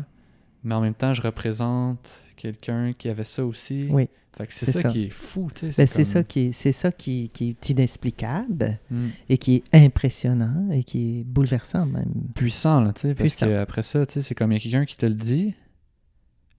mais 0.64 0.74
en 0.74 0.80
même 0.80 0.94
temps, 0.94 1.14
je 1.14 1.22
représente 1.22 2.20
quelqu'un 2.38 2.92
qui 2.92 3.08
avait 3.08 3.24
ça 3.24 3.44
aussi. 3.44 3.86
Oui 3.90 4.08
c'est 4.48 4.70
ça, 4.70 4.88
qui 4.88 5.04
est 5.04 5.10
fou, 5.10 5.50
tu 5.54 5.72
sais. 5.72 5.86
C'est 5.86 5.98
ben, 5.98 6.04
ça 6.04 6.22
qui 6.22 6.40
est, 6.40 6.52
c'est 6.52 6.72
ça 6.72 6.92
qui, 6.92 7.30
qui, 7.30 7.50
est 7.50 7.70
inexplicable 7.70 8.78
hmm. 8.90 9.08
et 9.28 9.38
qui 9.38 9.56
est 9.56 9.64
impressionnant 9.72 10.70
et 10.70 10.84
qui 10.84 11.20
est 11.20 11.24
bouleversant 11.24 11.86
même. 11.86 12.12
Puissant, 12.34 12.80
là, 12.80 12.92
tu 12.92 13.02
sais, 13.02 13.14
parce 13.14 13.36
qu'après 13.36 13.82
ça, 13.82 14.06
tu 14.06 14.14
sais, 14.14 14.22
c'est 14.22 14.34
comme 14.34 14.52
il 14.52 14.56
y 14.56 14.58
a 14.58 14.60
quelqu'un 14.60 14.84
qui 14.84 14.96
te 14.96 15.06
le 15.06 15.14
dit, 15.14 15.54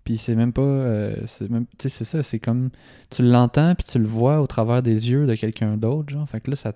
puis 0.03 0.17
c'est 0.17 0.35
même 0.35 0.53
pas, 0.53 0.61
euh, 0.61 1.15
c'est 1.27 1.49
même, 1.49 1.65
tu 1.77 1.83
sais, 1.83 1.89
c'est 1.89 2.03
ça, 2.03 2.23
c'est 2.23 2.39
comme, 2.39 2.69
tu 3.09 3.23
l'entends 3.23 3.75
puis 3.75 3.85
tu 3.89 3.99
le 3.99 4.07
vois 4.07 4.41
au 4.41 4.47
travers 4.47 4.81
des 4.81 5.09
yeux 5.09 5.25
de 5.25 5.35
quelqu'un 5.35 5.77
d'autre, 5.77 6.09
genre, 6.09 6.27
fait 6.27 6.41
que 6.41 6.51
là, 6.51 6.55
ça, 6.57 6.73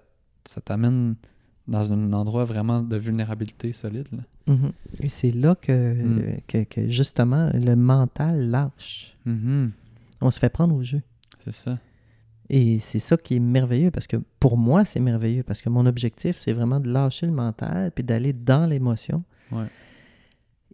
ça 0.47 0.61
t'amène 0.61 1.15
dans 1.67 1.91
un 1.93 2.13
endroit 2.13 2.45
vraiment 2.45 2.81
de 2.81 2.97
vulnérabilité 2.97 3.73
solide, 3.73 4.07
là. 4.11 4.23
Mm-hmm. 4.53 4.71
Et 4.99 5.07
c'est 5.09 5.31
là 5.31 5.55
que, 5.55 5.93
hmm. 5.93 6.41
que, 6.49 6.63
que, 6.65 6.89
justement, 6.89 7.49
le 7.53 7.75
mental 7.75 8.49
lâche. 8.49 9.15
Mm-hmm 9.25 9.69
on 10.23 10.31
se 10.31 10.39
fait 10.39 10.49
prendre 10.49 10.75
au 10.75 10.83
jeu. 10.83 11.01
C'est 11.43 11.53
ça. 11.53 11.77
Et 12.49 12.79
c'est 12.79 12.99
ça 12.99 13.17
qui 13.17 13.35
est 13.35 13.39
merveilleux 13.39 13.91
parce 13.91 14.07
que 14.07 14.17
pour 14.39 14.57
moi, 14.57 14.85
c'est 14.85 14.99
merveilleux 14.99 15.43
parce 15.43 15.61
que 15.61 15.69
mon 15.69 15.85
objectif, 15.85 16.37
c'est 16.37 16.53
vraiment 16.53 16.79
de 16.79 16.89
lâcher 16.89 17.25
le 17.25 17.31
mental 17.31 17.91
puis 17.91 18.03
d'aller 18.03 18.33
dans 18.33 18.65
l'émotion. 18.65 19.23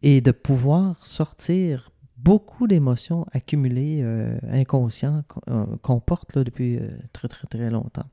Et 0.01 0.21
de 0.21 0.31
pouvoir 0.31 1.05
sortir 1.05 1.91
beaucoup 2.15 2.67
d'émotions 2.67 3.25
accumulées, 3.33 3.99
euh, 4.01 4.37
inconscientes, 4.49 5.25
euh, 5.49 5.65
qu'on 5.81 5.99
porte 5.99 6.35
là, 6.35 6.45
depuis 6.45 6.77
euh, 6.77 6.87
très, 7.11 7.27
très, 7.27 7.47
très 7.47 7.69
longtemps. 7.69 8.05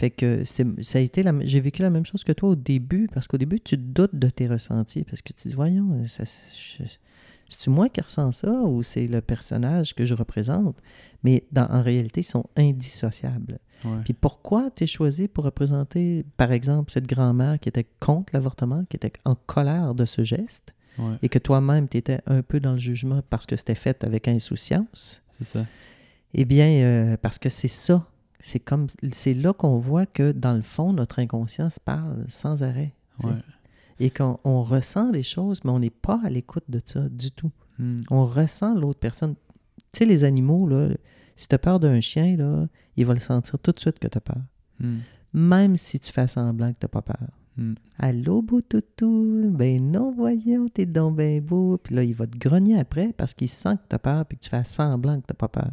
Fait 0.00 0.08
que 0.08 0.44
ça 0.44 0.98
a 0.98 1.02
été 1.02 1.22
j'ai 1.42 1.60
vécu 1.60 1.82
la 1.82 1.90
même 1.90 2.06
chose 2.06 2.24
que 2.24 2.32
toi 2.32 2.48
au 2.48 2.56
début, 2.56 3.06
parce 3.12 3.28
qu'au 3.28 3.36
début, 3.36 3.60
tu 3.60 3.76
doutes 3.76 4.14
de 4.14 4.30
tes 4.30 4.48
ressentis, 4.48 5.04
parce 5.04 5.20
que 5.20 5.34
tu 5.34 5.48
dis, 5.48 5.54
voyons, 5.54 6.06
ça, 6.06 6.24
c'est-tu 6.24 7.68
moi 7.68 7.90
qui 7.90 8.00
ressens 8.00 8.32
ça 8.32 8.50
ou 8.50 8.82
c'est 8.82 9.06
le 9.06 9.20
personnage 9.20 9.94
que 9.94 10.06
je 10.06 10.14
représente? 10.14 10.74
Mais 11.22 11.44
dans, 11.52 11.66
en 11.66 11.82
réalité, 11.82 12.22
ils 12.22 12.24
sont 12.24 12.46
indissociables. 12.56 13.58
Puis 14.04 14.14
pourquoi 14.14 14.70
tu 14.70 14.84
es 14.84 14.86
choisi 14.86 15.28
pour 15.28 15.44
représenter, 15.44 16.24
par 16.38 16.50
exemple, 16.50 16.90
cette 16.90 17.06
grand-mère 17.06 17.60
qui 17.60 17.68
était 17.68 17.86
contre 18.00 18.32
l'avortement, 18.32 18.86
qui 18.88 18.96
était 18.96 19.12
en 19.26 19.34
colère 19.34 19.94
de 19.94 20.06
ce 20.06 20.24
geste, 20.24 20.74
et 21.20 21.28
que 21.28 21.38
toi-même, 21.38 21.90
tu 21.90 21.98
étais 21.98 22.20
un 22.26 22.40
peu 22.40 22.58
dans 22.58 22.72
le 22.72 22.78
jugement 22.78 23.20
parce 23.28 23.44
que 23.44 23.54
c'était 23.54 23.74
fait 23.74 24.02
avec 24.02 24.28
insouciance? 24.28 25.22
C'est 25.36 25.44
ça. 25.44 25.66
Eh 26.32 26.46
bien, 26.46 26.68
euh, 26.68 27.16
parce 27.20 27.38
que 27.38 27.50
c'est 27.50 27.68
ça. 27.68 28.06
C'est 28.40 28.60
comme 28.60 28.86
c'est 29.12 29.34
là 29.34 29.52
qu'on 29.52 29.78
voit 29.78 30.06
que, 30.06 30.32
dans 30.32 30.54
le 30.54 30.62
fond, 30.62 30.92
notre 30.92 31.18
inconscience 31.18 31.78
parle 31.78 32.24
sans 32.28 32.62
arrêt 32.62 32.94
et 34.00 34.10
qu'on 34.10 34.62
ressent 34.62 35.10
les 35.10 35.22
choses, 35.22 35.60
mais 35.64 35.70
on 35.70 35.78
n'est 35.78 35.90
pas 35.90 36.18
à 36.24 36.30
l'écoute 36.30 36.64
de 36.68 36.80
ça 36.82 37.06
du 37.08 37.30
tout. 37.30 37.52
Hmm. 37.78 37.98
On 38.10 38.26
ressent 38.26 38.74
l'autre 38.74 38.98
personne. 38.98 39.34
Tu 39.92 39.98
sais, 39.98 40.04
les 40.06 40.24
animaux, 40.24 40.66
là, 40.66 40.88
si 41.36 41.48
tu 41.48 41.54
as 41.54 41.58
peur 41.58 41.78
d'un 41.78 42.00
chien, 42.00 42.36
là, 42.36 42.66
il 42.96 43.04
va 43.04 43.12
le 43.12 43.20
sentir 43.20 43.58
tout 43.58 43.72
de 43.72 43.78
suite 43.78 43.98
que 43.98 44.08
tu 44.08 44.16
as 44.16 44.22
peur. 44.22 44.42
Hmm. 44.80 44.98
Même 45.34 45.76
si 45.76 46.00
tu 46.00 46.10
fais 46.10 46.26
semblant 46.26 46.72
que 46.72 46.78
tu 46.78 46.84
n'as 46.84 46.88
pas 46.88 47.02
peur. 47.02 47.28
Hmm. 47.58 47.74
Allô, 47.98 48.40
beau 48.40 48.62
toutou, 48.62 49.50
ben 49.50 49.90
non, 49.90 50.12
voyons, 50.12 50.68
t'es 50.68 50.86
donc 50.86 51.16
ben 51.16 51.40
beau. 51.42 51.76
Puis 51.76 51.94
là, 51.94 52.02
il 52.02 52.14
va 52.14 52.26
te 52.26 52.38
grogner 52.38 52.78
après 52.78 53.12
parce 53.12 53.34
qu'il 53.34 53.48
sent 53.48 53.76
que 53.76 53.88
tu 53.90 53.96
as 53.96 53.98
peur 53.98 54.24
puis 54.24 54.38
que 54.38 54.44
tu 54.44 54.50
fais 54.50 54.64
semblant 54.64 55.20
que 55.20 55.26
tu 55.26 55.32
n'as 55.32 55.36
pas 55.36 55.48
peur. 55.48 55.72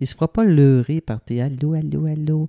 Il 0.00 0.06
se 0.06 0.14
fera 0.14 0.32
pas 0.32 0.44
leurrer 0.44 1.00
par 1.00 1.20
tes 1.20 1.40
allô, 1.40 1.74
allô, 1.74 2.06
allô. 2.06 2.48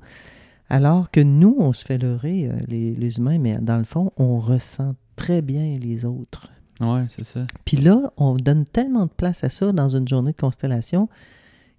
Alors 0.70 1.12
que 1.12 1.20
nous, 1.20 1.55
on 1.60 1.74
se 1.74 1.86
fait 1.86 1.98
leurrer, 1.98 2.48
euh, 2.48 2.60
les, 2.67 2.96
les, 2.96 3.17
humains, 3.17 3.38
mais 3.38 3.58
dans 3.58 3.77
le 3.77 3.84
fond, 3.84 4.12
on 4.17 4.39
ressent 4.39 4.96
très 5.15 5.41
bien 5.41 5.75
les 5.75 6.05
autres. 6.05 6.50
Oui, 6.79 7.01
c'est 7.10 7.25
ça. 7.25 7.46
Puis 7.65 7.77
là, 7.77 8.12
on 8.17 8.36
donne 8.36 8.65
tellement 8.65 9.05
de 9.05 9.12
place 9.12 9.43
à 9.43 9.50
ça 9.50 9.72
dans 9.72 9.96
une 9.96 10.08
journée 10.08 10.32
de 10.32 10.38
constellation 10.38 11.10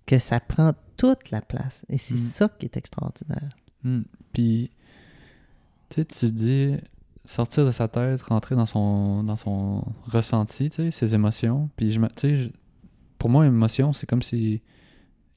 que 0.06 0.18
ça 0.18 0.40
prend 0.40 0.74
toute 0.96 1.30
la 1.30 1.40
place. 1.40 1.84
Et 1.88 1.98
c'est 1.98 2.14
mm. 2.14 2.18
ça 2.18 2.48
qui 2.48 2.66
est 2.66 2.76
extraordinaire. 2.76 3.48
Mm. 3.82 4.02
Puis, 4.32 4.70
tu 5.90 6.02
sais, 6.02 6.04
tu 6.04 6.30
dis 6.30 6.76
sortir 7.24 7.66
de 7.66 7.72
sa 7.72 7.88
tête, 7.88 8.20
rentrer 8.22 8.54
dans 8.54 8.66
son, 8.66 9.22
dans 9.24 9.36
son 9.36 9.84
ressenti, 10.06 10.70
tu 10.70 10.76
sais, 10.76 10.90
ses 10.90 11.14
émotions. 11.14 11.70
Puis, 11.76 11.90
je, 11.90 12.00
tu 12.00 12.36
sais, 12.36 12.52
pour 13.18 13.30
moi, 13.30 13.46
émotion, 13.46 13.92
c'est 13.92 14.06
comme 14.06 14.22
si 14.22 14.62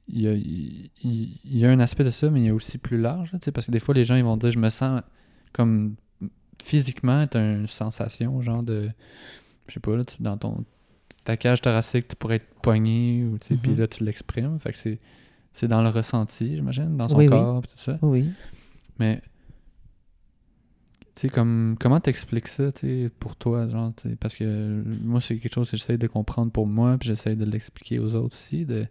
il 0.08 0.22
y, 0.22 0.28
a, 0.28 0.32
il, 0.32 1.38
y 1.44 1.64
a, 1.64 1.70
un 1.70 1.80
aspect 1.80 2.04
de 2.04 2.10
ça, 2.10 2.30
mais 2.30 2.40
il 2.40 2.46
y 2.46 2.48
a 2.48 2.54
aussi 2.54 2.78
plus 2.78 2.98
large, 2.98 3.30
tu 3.32 3.38
sais, 3.42 3.52
parce 3.52 3.66
que 3.66 3.72
des 3.72 3.80
fois, 3.80 3.94
les 3.94 4.04
gens, 4.04 4.16
ils 4.16 4.24
vont 4.24 4.36
dire, 4.36 4.50
je 4.50 4.58
me 4.58 4.70
sens 4.70 5.02
comme 5.52 5.96
physiquement, 6.62 7.26
tu 7.26 7.38
une 7.38 7.66
sensation, 7.66 8.40
genre 8.42 8.62
de. 8.62 8.90
Je 9.66 9.74
sais 9.74 9.80
pas, 9.80 9.96
là, 9.96 10.02
dans 10.20 10.36
ton. 10.36 10.64
Ta 11.24 11.36
cage 11.36 11.60
thoracique, 11.60 12.08
tu 12.08 12.16
pourrais 12.16 12.36
être 12.36 12.54
poigné, 12.62 13.24
ou 13.24 13.38
tu 13.38 13.48
sais, 13.48 13.56
puis 13.56 13.72
mm-hmm. 13.72 13.78
là, 13.78 13.86
tu 13.86 14.04
l'exprimes. 14.04 14.58
Fait 14.58 14.72
que 14.72 14.78
c'est. 14.78 14.98
C'est 15.52 15.66
dans 15.66 15.82
le 15.82 15.88
ressenti, 15.88 16.54
j'imagine, 16.54 16.96
dans 16.96 17.08
son 17.08 17.26
corps, 17.26 17.62
tout 17.62 17.72
ça. 17.74 17.98
Oui. 18.02 18.30
Mais, 19.00 19.20
tu 21.16 21.22
sais, 21.22 21.28
comme, 21.28 21.76
comment 21.80 21.98
t'expliques 21.98 22.46
ça, 22.46 22.70
tu 22.70 22.86
sais, 22.86 23.10
pour 23.18 23.34
toi, 23.34 23.66
genre, 23.66 23.92
tu 23.96 24.08
sais, 24.08 24.16
parce 24.16 24.36
que 24.36 24.84
moi, 25.02 25.20
c'est 25.20 25.36
quelque 25.38 25.52
chose 25.52 25.68
que 25.68 25.76
j'essaie 25.76 25.98
de 25.98 26.06
comprendre 26.06 26.52
pour 26.52 26.68
moi, 26.68 26.96
puis 26.96 27.08
j'essaie 27.08 27.34
de 27.34 27.44
l'expliquer 27.44 27.98
aux 27.98 28.14
autres 28.14 28.36
aussi, 28.36 28.66
de 28.66 28.86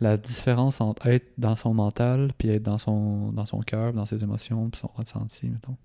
la 0.00 0.16
différence 0.16 0.80
entre 0.80 1.06
être 1.06 1.32
dans 1.38 1.56
son 1.56 1.74
mental, 1.74 2.32
puis 2.38 2.48
être 2.48 2.62
dans 2.62 2.78
son, 2.78 3.32
dans 3.32 3.46
son 3.46 3.60
cœur, 3.60 3.92
dans 3.92 4.06
ses 4.06 4.22
émotions, 4.22 4.70
puis 4.70 4.80
son 4.80 4.90
ressenti, 4.94 5.48
mettons. 5.48 5.76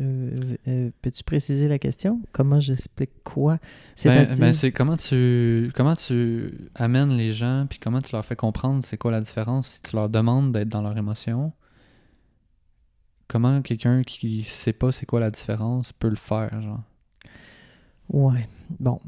Euh, 0.00 0.90
peux-tu 1.02 1.22
préciser 1.24 1.68
la 1.68 1.78
question? 1.78 2.20
Comment 2.32 2.60
j'explique 2.60 3.22
quoi? 3.22 3.58
Ben, 4.04 4.34
ben 4.38 4.52
c'est 4.52 4.72
comment 4.72 4.96
tu 4.96 5.70
comment 5.74 5.94
tu 5.94 6.70
amènes 6.74 7.16
les 7.16 7.30
gens 7.30 7.66
puis 7.68 7.78
comment 7.78 8.00
tu 8.00 8.12
leur 8.12 8.24
fais 8.24 8.36
comprendre 8.36 8.82
c'est 8.82 8.96
quoi 8.96 9.10
la 9.10 9.20
différence 9.20 9.68
si 9.68 9.82
tu 9.82 9.94
leur 9.94 10.08
demandes 10.08 10.52
d'être 10.52 10.68
dans 10.68 10.82
leur 10.82 10.96
émotion? 10.96 11.52
Comment 13.26 13.60
quelqu'un 13.60 14.02
qui 14.02 14.42
sait 14.42 14.72
pas 14.72 14.90
c'est 14.90 15.04
quoi 15.04 15.20
la 15.20 15.30
différence 15.30 15.92
peut 15.92 16.08
le 16.08 16.16
faire, 16.16 16.62
genre? 16.62 16.82
Ouais. 18.10 18.48
Bon. 18.78 19.00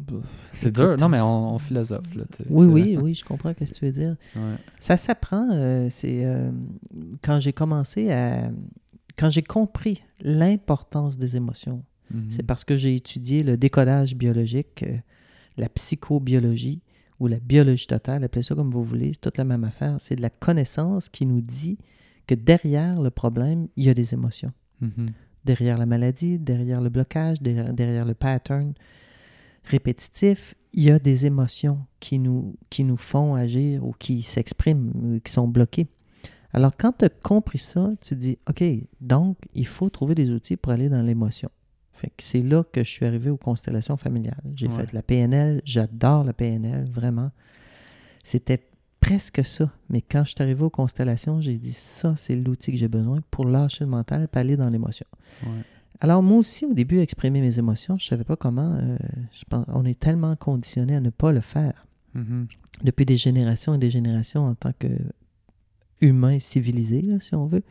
C'est 0.55 0.75
dur. 0.75 0.97
Non, 0.99 1.09
mais 1.09 1.21
on, 1.21 1.59
philosophe. 1.59 2.15
Là, 2.15 2.25
oui, 2.49 2.67
oui, 2.67 2.99
oui, 3.01 3.15
je 3.15 3.25
comprends 3.25 3.51
ce 3.51 3.65
que 3.65 3.65
tu 3.65 3.85
veux 3.85 3.93
dire. 3.93 4.17
Ça 4.79 4.97
s'apprend. 4.97 5.49
Euh, 5.53 5.89
c'est 5.91 6.25
euh, 6.25 6.51
quand 7.23 7.41
j'ai 7.41 7.53
commencé 7.53 8.11
à, 8.11 8.51
quand 9.17 9.31
j'ai 9.31 9.43
compris 9.43 10.03
l'importance 10.21 11.19
des 11.19 11.37
émotions, 11.37 11.83
mhm. 12.11 12.27
c'est 12.31 12.43
parce 12.43 12.65
que 12.65 12.77
j'ai 12.77 12.95
étudié 12.95 13.43
le 13.43 13.57
décodage 13.57 14.17
biologique, 14.17 14.83
euh, 14.83 14.97
la 15.57 15.69
psychobiologie 15.69 16.83
ou 17.19 17.27
la 17.27 17.39
biologie 17.39 17.87
totale, 17.87 18.25
appelez 18.25 18.43
ça 18.43 18.55
comme 18.55 18.71
vous 18.71 18.83
voulez, 18.83 19.13
c'est 19.13 19.21
toute 19.21 19.37
la 19.37 19.45
même 19.45 19.65
affaire. 19.65 19.97
C'est 20.01 20.17
de 20.17 20.23
la 20.23 20.31
connaissance 20.31 21.09
qui 21.09 21.27
nous 21.27 21.43
dit 21.43 21.79
que 22.27 22.35
derrière 22.35 23.01
le 23.01 23.11
problème, 23.11 23.69
il 23.77 23.85
y 23.85 23.91
a 23.91 23.95
des 23.95 24.15
émotions. 24.15 24.53
Mhm. 24.81 25.07
Derrière 25.45 25.79
la 25.79 25.87
maladie, 25.87 26.39
derrière 26.39 26.81
le 26.81 26.91
blocage, 26.91 27.41
derrière, 27.41 28.05
le 28.05 28.15
pattern 28.15 28.75
répétitif, 29.65 30.55
il 30.73 30.85
y 30.85 30.91
a 30.91 30.99
des 30.99 31.27
émotions 31.27 31.87
qui 31.99 32.19
nous, 32.19 32.57
qui 32.69 32.85
nous 32.85 32.97
font 32.97 33.35
agir 33.35 33.85
ou 33.85 33.93
qui 33.93 34.23
s'expriment, 34.23 34.93
ou 34.95 35.21
qui 35.21 35.33
sont 35.33 35.49
bloquées. 35.49 35.89
Alors, 36.53 36.73
quand 36.77 36.93
tu 36.99 37.05
as 37.05 37.09
compris 37.09 37.59
ça, 37.59 37.91
tu 38.01 38.17
dis, 38.17 38.39
OK, 38.49 38.63
donc, 39.01 39.39
il 39.55 39.67
faut 39.67 39.89
trouver 39.89 40.15
des 40.15 40.31
outils 40.33 40.57
pour 40.57 40.73
aller 40.73 40.89
dans 40.89 41.03
l'émotion. 41.03 41.51
Fait 41.93 42.09
que 42.09 42.23
c'est 42.23 42.41
là 42.43 42.65
que 42.65 42.83
je 42.83 42.89
suis 42.89 43.07
arrivé 43.07 43.31
aux 43.31 43.37
constellations 43.37 43.97
familiales. 43.97 44.43
J'ai 44.57 44.69
fait 44.69 44.93
la 44.93 45.03
PNL, 45.03 45.61
j'adore 45.65 46.25
la 46.25 46.33
PNL, 46.33 46.89
vraiment. 46.91 47.31
C'était 48.25 48.70
presque 49.11 49.45
ça. 49.45 49.71
Mais 49.89 50.03
quand 50.03 50.25
je 50.25 50.31
suis 50.31 50.43
arrivé 50.43 50.63
aux 50.63 50.71
constellations, 50.71 51.41
j'ai 51.41 51.59
dit, 51.59 51.73
ça, 51.73 52.15
c'est 52.17 52.37
l'outil 52.37 52.71
que 52.73 52.79
j'ai 52.79 52.89
besoin 52.89 53.19
pour 53.31 53.45
lâcher 53.45 53.85
le 53.85 53.91
mental 53.91 54.29
et 54.33 54.39
aller 54.39 54.57
dans 54.57 54.69
l'émotion. 54.69 55.07
Alors, 56.01 56.23
moi 56.23 56.39
aussi, 56.39 56.65
au 56.65 56.73
début, 56.73 57.01
exprimer 57.01 57.41
mes 57.41 57.59
émotions, 57.59 57.99
je 57.99 58.07
ne 58.07 58.09
savais 58.09 58.25
pas 58.25 58.37
comment. 58.37 58.79
Euh, 58.81 58.97
je 59.33 59.43
pense, 59.49 59.67
on 59.69 59.85
est 59.85 59.99
tellement 59.99 60.37
conditionné 60.37 60.95
à 60.95 61.01
ne 61.01 61.11
pas 61.11 61.33
le 61.33 61.41
faire. 61.41 61.87
Mm-hmm. 62.17 62.47
Depuis 62.85 63.05
des 63.05 63.17
générations 63.17 63.75
et 63.75 63.79
des 63.79 63.91
générations 63.91 64.47
en 64.47 64.55
tant 64.55 64.73
que 64.79 64.89
humain 66.01 66.39
civilisé, 66.39 67.05
si 67.19 67.35
on 67.35 67.47
veut. 67.47 67.65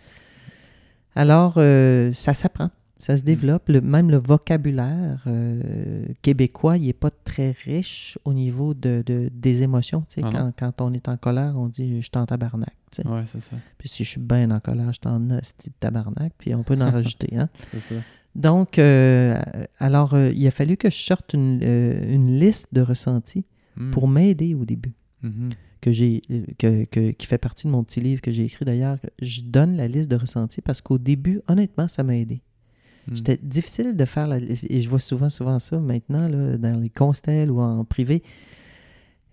Alors, 1.15 1.53
euh, 1.57 2.11
ça 2.11 2.33
s'apprend, 2.33 2.69
ça 2.99 3.17
se 3.17 3.23
développe. 3.23 3.69
même 3.69 4.11
le 4.11 4.17
vocabulaire 4.17 5.23
euh, 5.27 6.05
québécois, 6.21 6.77
il 6.77 6.87
n'est 6.87 6.93
pas 6.93 7.09
très 7.09 7.51
riche 7.51 8.19
au 8.25 8.33
niveau 8.33 8.73
de, 8.73 9.03
des 9.31 9.63
émotions. 9.63 10.05
Ah 10.21 10.29
quand, 10.31 10.51
quand, 10.57 10.81
on 10.81 10.93
est 10.93 11.07
en 11.07 11.17
colère, 11.17 11.53
on 11.55 11.67
dit 11.67 11.95
«je 12.01 12.01
suis 12.01 12.11
en 12.15 12.25
tabarnak». 12.25 12.75
Oui, 13.05 13.21
c'est 13.27 13.39
ça. 13.39 13.55
Puis 13.77 13.89
si 13.89 14.03
je 14.03 14.09
suis 14.11 14.21
bien 14.21 14.51
en 14.51 14.59
colère, 14.59 14.91
je 14.91 14.99
suis 15.01 15.15
en 15.15 15.29
hostie 15.31 15.69
de 15.69 15.75
tabarnak, 15.79 16.33
puis 16.37 16.53
on 16.53 16.63
peut 16.63 16.77
en 16.79 16.91
rajouter. 16.91 17.37
Hein? 17.37 17.49
c'est 17.71 17.79
ça. 17.79 17.95
Donc, 18.35 18.77
euh, 18.77 19.39
alors, 19.79 20.17
il 20.17 20.45
a 20.45 20.51
fallu 20.51 20.77
que 20.77 20.89
je 20.89 20.97
sorte 20.97 21.33
une, 21.33 21.63
une 21.63 22.39
liste 22.39 22.67
de 22.73 22.81
ressentis 22.81 23.45
mm. 23.77 23.91
pour 23.91 24.07
m'aider 24.07 24.53
au 24.55 24.65
début. 24.65 24.93
Mm-hmm 25.23 25.49
que 25.81 25.91
j'ai 25.91 26.21
que, 26.57 27.11
qui 27.11 27.25
fait 27.25 27.37
partie 27.37 27.67
de 27.67 27.71
mon 27.71 27.83
petit 27.83 28.01
livre 28.01 28.21
que 28.21 28.31
j'ai 28.31 28.43
écrit 28.43 28.65
d'ailleurs, 28.65 28.97
je 29.21 29.41
donne 29.41 29.77
la 29.77 29.87
liste 29.87 30.09
de 30.09 30.15
ressentis 30.15 30.61
parce 30.61 30.81
qu'au 30.81 30.97
début, 30.97 31.41
honnêtement, 31.47 31.87
ça 31.87 32.03
m'a 32.03 32.17
aidé. 32.17 32.41
Hmm. 33.09 33.15
C'était 33.15 33.39
difficile 33.41 33.95
de 33.95 34.05
faire 34.05 34.27
la 34.27 34.37
et 34.37 34.81
je 34.81 34.89
vois 34.89 34.99
souvent, 34.99 35.29
souvent 35.29 35.59
ça 35.59 35.79
maintenant, 35.79 36.27
là, 36.27 36.57
dans 36.57 36.79
les 36.79 36.89
constels 36.89 37.51
ou 37.51 37.59
en 37.59 37.83
privé. 37.83 38.23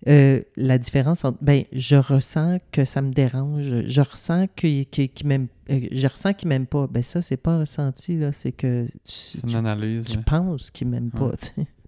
Euh, 0.07 0.41
la 0.55 0.77
différence 0.77 1.25
entre 1.25 1.39
ben 1.41 1.63
je 1.71 1.95
ressens 1.95 2.59
que 2.71 2.85
ça 2.85 3.01
me 3.01 3.11
dérange 3.11 3.81
je 3.87 4.01
ressens 4.01 4.45
qu'il 4.55 4.85
qu 4.85 5.09
m'aime 5.25 5.47
euh, 5.71 5.87
je 5.91 6.07
ressens 6.07 6.33
qu'il 6.33 6.49
m'aime 6.49 6.67
pas 6.67 6.85
ben 6.85 7.01
ça 7.01 7.19
c'est 7.23 7.35
pas 7.35 7.53
un 7.53 7.59
ressenti 7.61 8.15
là 8.15 8.31
c'est 8.31 8.51
que 8.51 8.85
tu, 9.03 9.55
analyse, 9.55 10.05
tu, 10.05 10.19
penses 10.19 10.69
qu'il 10.69 10.89
m'aime 10.89 11.09
pas 11.09 11.31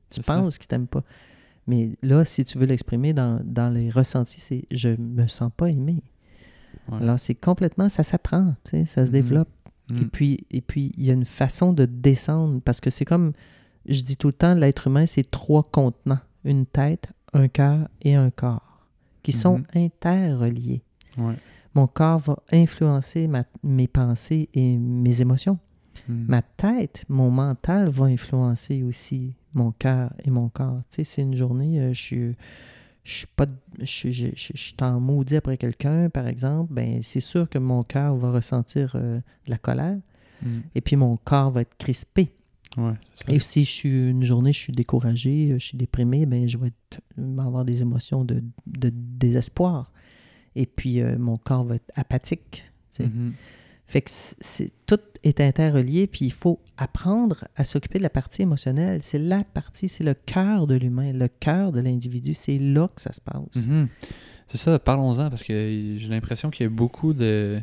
tu 0.09 0.21
penses 0.21 0.57
qu'il 0.57 0.65
t'aime 0.65 0.87
pas 0.87 1.03
mais 1.69 1.91
là, 2.01 2.25
si 2.25 2.43
tu 2.45 2.57
veux 2.57 2.65
l'exprimer 2.65 3.13
dans, 3.13 3.71
les 3.71 3.91
ressentis, 3.91 4.41
c'est 4.41 4.65
je 4.71 4.89
me 4.89 5.27
sens 5.27 5.51
pas 5.55 5.69
aimé. 5.69 6.01
Alors, 6.91 7.19
c'est 7.19 7.35
complètement, 7.35 7.89
ça 7.89 8.01
s'apprend, 8.01 8.55
tu 8.63 8.71
sais, 8.71 8.85
ça 8.85 9.05
se 9.05 9.11
mm-hmm. 9.11 9.13
développe. 9.13 9.49
Et 9.91 10.05
mm. 10.05 10.09
puis, 10.09 10.45
et 10.51 10.61
puis, 10.61 10.91
il 10.97 11.05
y 11.05 11.09
a 11.09 11.13
une 11.13 11.25
façon 11.25 11.73
de 11.73 11.85
descendre 11.85 12.61
parce 12.63 12.79
que 12.79 12.89
c'est 12.89 13.05
comme, 13.05 13.33
je 13.87 14.01
dis 14.01 14.17
tout 14.17 14.27
le 14.27 14.33
temps, 14.33 14.53
l'être 14.53 14.87
humain, 14.87 15.05
c'est 15.05 15.29
trois 15.29 15.63
contenants 15.63 16.19
une 16.43 16.65
tête, 16.65 17.11
un 17.33 17.47
cœur 17.47 17.87
et 18.01 18.15
un 18.15 18.29
corps 18.29 18.87
qui 19.23 19.31
sont 19.31 19.59
mm-hmm. 19.59 19.85
interreliés. 19.85 20.81
Mon 21.75 21.87
corps 21.87 22.19
va 22.19 22.37
influencer 22.51 23.29
mes 23.63 23.87
pensées 23.87 24.49
et 24.53 24.77
mes 24.77 25.21
émotions. 25.21 25.59
Mm. 26.07 26.25
Ma 26.27 26.41
tête, 26.41 27.03
mon 27.09 27.29
mental 27.29 27.89
va 27.89 28.05
influencer 28.05 28.83
aussi 28.83 29.35
mon 29.53 29.71
cœur 29.71 30.13
et 30.23 30.29
mon 30.29 30.49
corps. 30.49 30.81
Tu 30.89 30.97
sais, 30.97 31.03
c'est 31.03 31.21
une 31.21 31.35
journée, 31.35 31.79
euh, 31.79 31.93
je 31.93 32.01
suis 32.01 32.35
je 33.09 33.15
suis 33.15 33.27
pas 33.27 33.47
je, 33.81 34.11
je, 34.11 34.31
suis 34.35 34.75
en 34.81 34.99
maudit 34.99 35.37
après 35.37 35.57
quelqu'un 35.57 36.09
par 36.09 36.27
exemple 36.27 36.71
ben 36.71 36.99
c'est 37.01 37.19
sûr 37.19 37.49
que 37.49 37.57
mon 37.57 37.83
cœur 37.83 38.15
va 38.15 38.31
ressentir 38.31 38.93
euh, 38.95 39.17
de 39.45 39.51
la 39.51 39.57
colère. 39.57 39.97
Mm. 40.41 40.59
et 40.75 40.81
puis 40.81 40.95
mon 40.95 41.17
corps 41.17 41.51
va 41.51 41.61
être 41.61 41.75
crispé. 41.77 42.29
Et 43.27 43.39
si 43.39 43.65
je 43.65 43.71
suis 43.71 44.09
une 44.09 44.23
journée 44.23 44.53
je 44.53 44.59
suis 44.59 44.73
découragé 44.73 45.55
je 45.57 45.65
suis 45.65 45.77
déprimé 45.77 46.25
ben 46.27 46.47
je 46.47 46.57
vais, 46.57 46.71
avoir 47.39 47.65
des 47.65 47.81
émotions 47.81 48.23
de, 48.23 48.43
désespoir. 48.67 49.91
Et 50.55 50.67
puis 50.67 51.01
euh, 51.01 51.17
mon 51.17 51.37
corps 51.37 51.65
va 51.65 51.75
être 51.75 51.91
apathique 51.95 52.63
sais. 52.91 53.09
Mm-hmm. 53.89 53.91
Fait 53.91 54.01
que 54.01 54.09
c'est, 54.09 54.71
tout 54.85 54.99
est 55.23 55.41
interrelié, 55.41 56.07
puis 56.07 56.25
il 56.25 56.31
faut 56.31 56.59
apprendre 56.77 57.45
à 57.55 57.63
s'occuper 57.63 57.97
de 57.97 58.03
la 58.03 58.09
partie 58.09 58.41
émotionnelle. 58.41 59.01
C'est 59.01 59.19
la 59.19 59.43
partie, 59.43 59.87
c'est 59.87 60.03
le 60.03 60.13
cœur 60.13 60.67
de 60.67 60.75
l'humain, 60.75 61.11
le 61.11 61.27
cœur 61.27 61.71
de 61.71 61.79
l'individu. 61.79 62.33
C'est 62.33 62.57
là 62.57 62.87
que 62.93 63.01
ça 63.01 63.11
se 63.11 63.21
passe. 63.21 63.65
Mhm. 63.67 63.87
C'est 64.47 64.57
ça, 64.57 64.79
parlons-en, 64.79 65.29
parce 65.29 65.43
que 65.43 65.95
j'ai 65.97 66.07
l'impression 66.07 66.49
qu'il 66.49 66.63
y 66.63 66.67
a 66.67 66.71
beaucoup 66.71 67.13
de, 67.13 67.61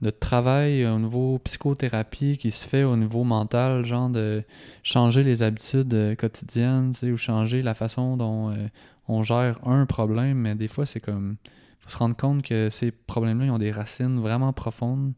de 0.00 0.10
travail 0.10 0.84
au 0.84 0.98
niveau 0.98 1.38
psychothérapie 1.38 2.36
qui 2.38 2.50
se 2.50 2.66
fait 2.66 2.82
au 2.82 2.96
niveau 2.96 3.22
mental, 3.22 3.84
genre 3.84 4.10
de 4.10 4.42
changer 4.82 5.22
les 5.22 5.44
habitudes 5.44 5.94
euh, 5.94 6.16
quotidiennes, 6.16 6.92
ou 7.04 7.16
changer 7.16 7.62
la 7.62 7.74
façon 7.74 8.16
dont 8.16 8.50
euh, 8.50 8.66
on 9.06 9.22
gère 9.22 9.60
un 9.66 9.86
problème, 9.86 10.38
mais 10.38 10.54
des 10.56 10.68
fois, 10.68 10.86
c'est 10.86 11.00
comme... 11.00 11.36
faut 11.78 11.90
se 11.90 11.96
rendre 11.98 12.16
compte 12.16 12.42
que 12.42 12.68
ces 12.70 12.90
problèmes-là, 12.90 13.46
ils 13.46 13.50
ont 13.50 13.58
des 13.58 13.70
racines 13.70 14.18
vraiment 14.18 14.52
profondes 14.52 15.12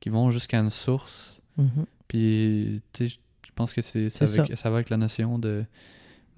qui 0.00 0.08
vont 0.08 0.30
jusqu'à 0.30 0.58
une 0.58 0.70
source. 0.70 1.38
Mhm. 1.56 1.86
Puis, 2.08 2.82
tu 2.92 3.08
sais, 3.08 3.18
je 3.46 3.52
pense 3.54 3.72
que 3.72 3.82
c'est 3.82 4.10
ça, 4.10 4.26
ça 4.26 4.70
va 4.70 4.76
avec 4.76 4.90
la 4.90 4.96
notion 4.96 5.38
de, 5.38 5.64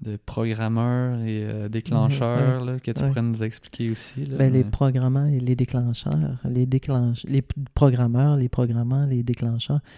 de 0.03 0.17
programmeur 0.17 1.19
et 1.21 1.43
euh, 1.43 1.69
déclencheur 1.69 2.63
là, 2.63 2.79
que 2.79 2.91
tu 2.91 3.03
pourrais 3.03 3.21
nous 3.21 3.41
expliquer 3.41 3.89
aussi. 3.89 4.25
Là, 4.25 4.37
ben, 4.37 4.53
Les 4.53 4.63
programmeurs 4.63 5.27
et 5.27 5.39
les 5.39 5.55
déclencheurs. 5.55 6.37
Les, 6.45 6.65
déclenche... 6.65 7.23
les 7.23 7.43
programmeurs, 7.73 8.37
les 8.37 8.49
programmeurs, 8.49 9.07
les 9.07 9.23
déclencheurs. 9.23 9.79